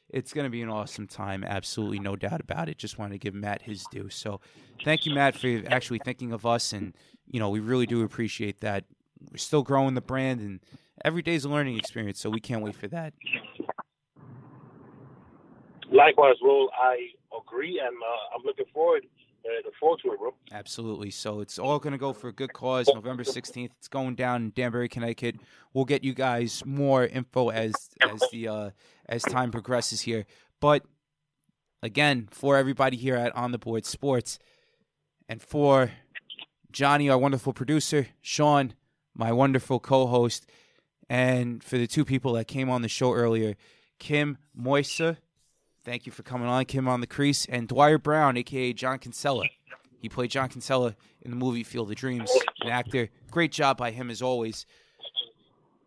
[0.10, 2.78] It's going to be an awesome time, absolutely no doubt about it.
[2.78, 4.10] Just wanted to give Matt his due.
[4.10, 4.41] So,
[4.84, 6.96] thank you, Matt, for actually thinking of us, and
[7.28, 8.86] you know we really do appreciate that.
[9.32, 10.60] We're still growing the brand, and
[11.04, 12.20] every day's a learning experience.
[12.20, 13.14] So we can't wait for that.
[15.91, 19.06] Likewise, Will, I agree, and uh, I'm looking forward
[19.46, 20.34] uh, forward to it, bro.
[20.52, 21.12] Absolutely.
[21.12, 22.90] So it's all going to go for a good cause.
[22.94, 23.72] November 16th.
[23.78, 25.36] It's going down in Danbury, Connecticut.
[25.74, 28.70] We'll get you guys more info as as the uh,
[29.08, 30.26] as time progresses here.
[30.60, 30.86] But
[31.82, 34.40] again, for everybody here at On the Board Sports,
[35.28, 35.92] and for
[36.72, 38.74] Johnny, our wonderful producer, Sean,
[39.14, 40.50] my wonderful co-host,
[41.10, 43.56] and for the two people that came on the show earlier,
[44.00, 45.18] Kim Moisa
[45.86, 49.46] Thank you for coming on, Kim on the crease, and Dwier Brown, aka John Kinsella.
[50.00, 52.32] He played John Kinsella in the movie Field of Dreams,
[52.62, 53.10] an actor.
[53.32, 54.66] Great job by him as always.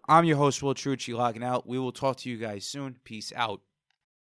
[0.09, 1.67] I'm your host, Will Trucci, logging out.
[1.67, 2.97] We will talk to you guys soon.
[3.05, 3.61] Peace out.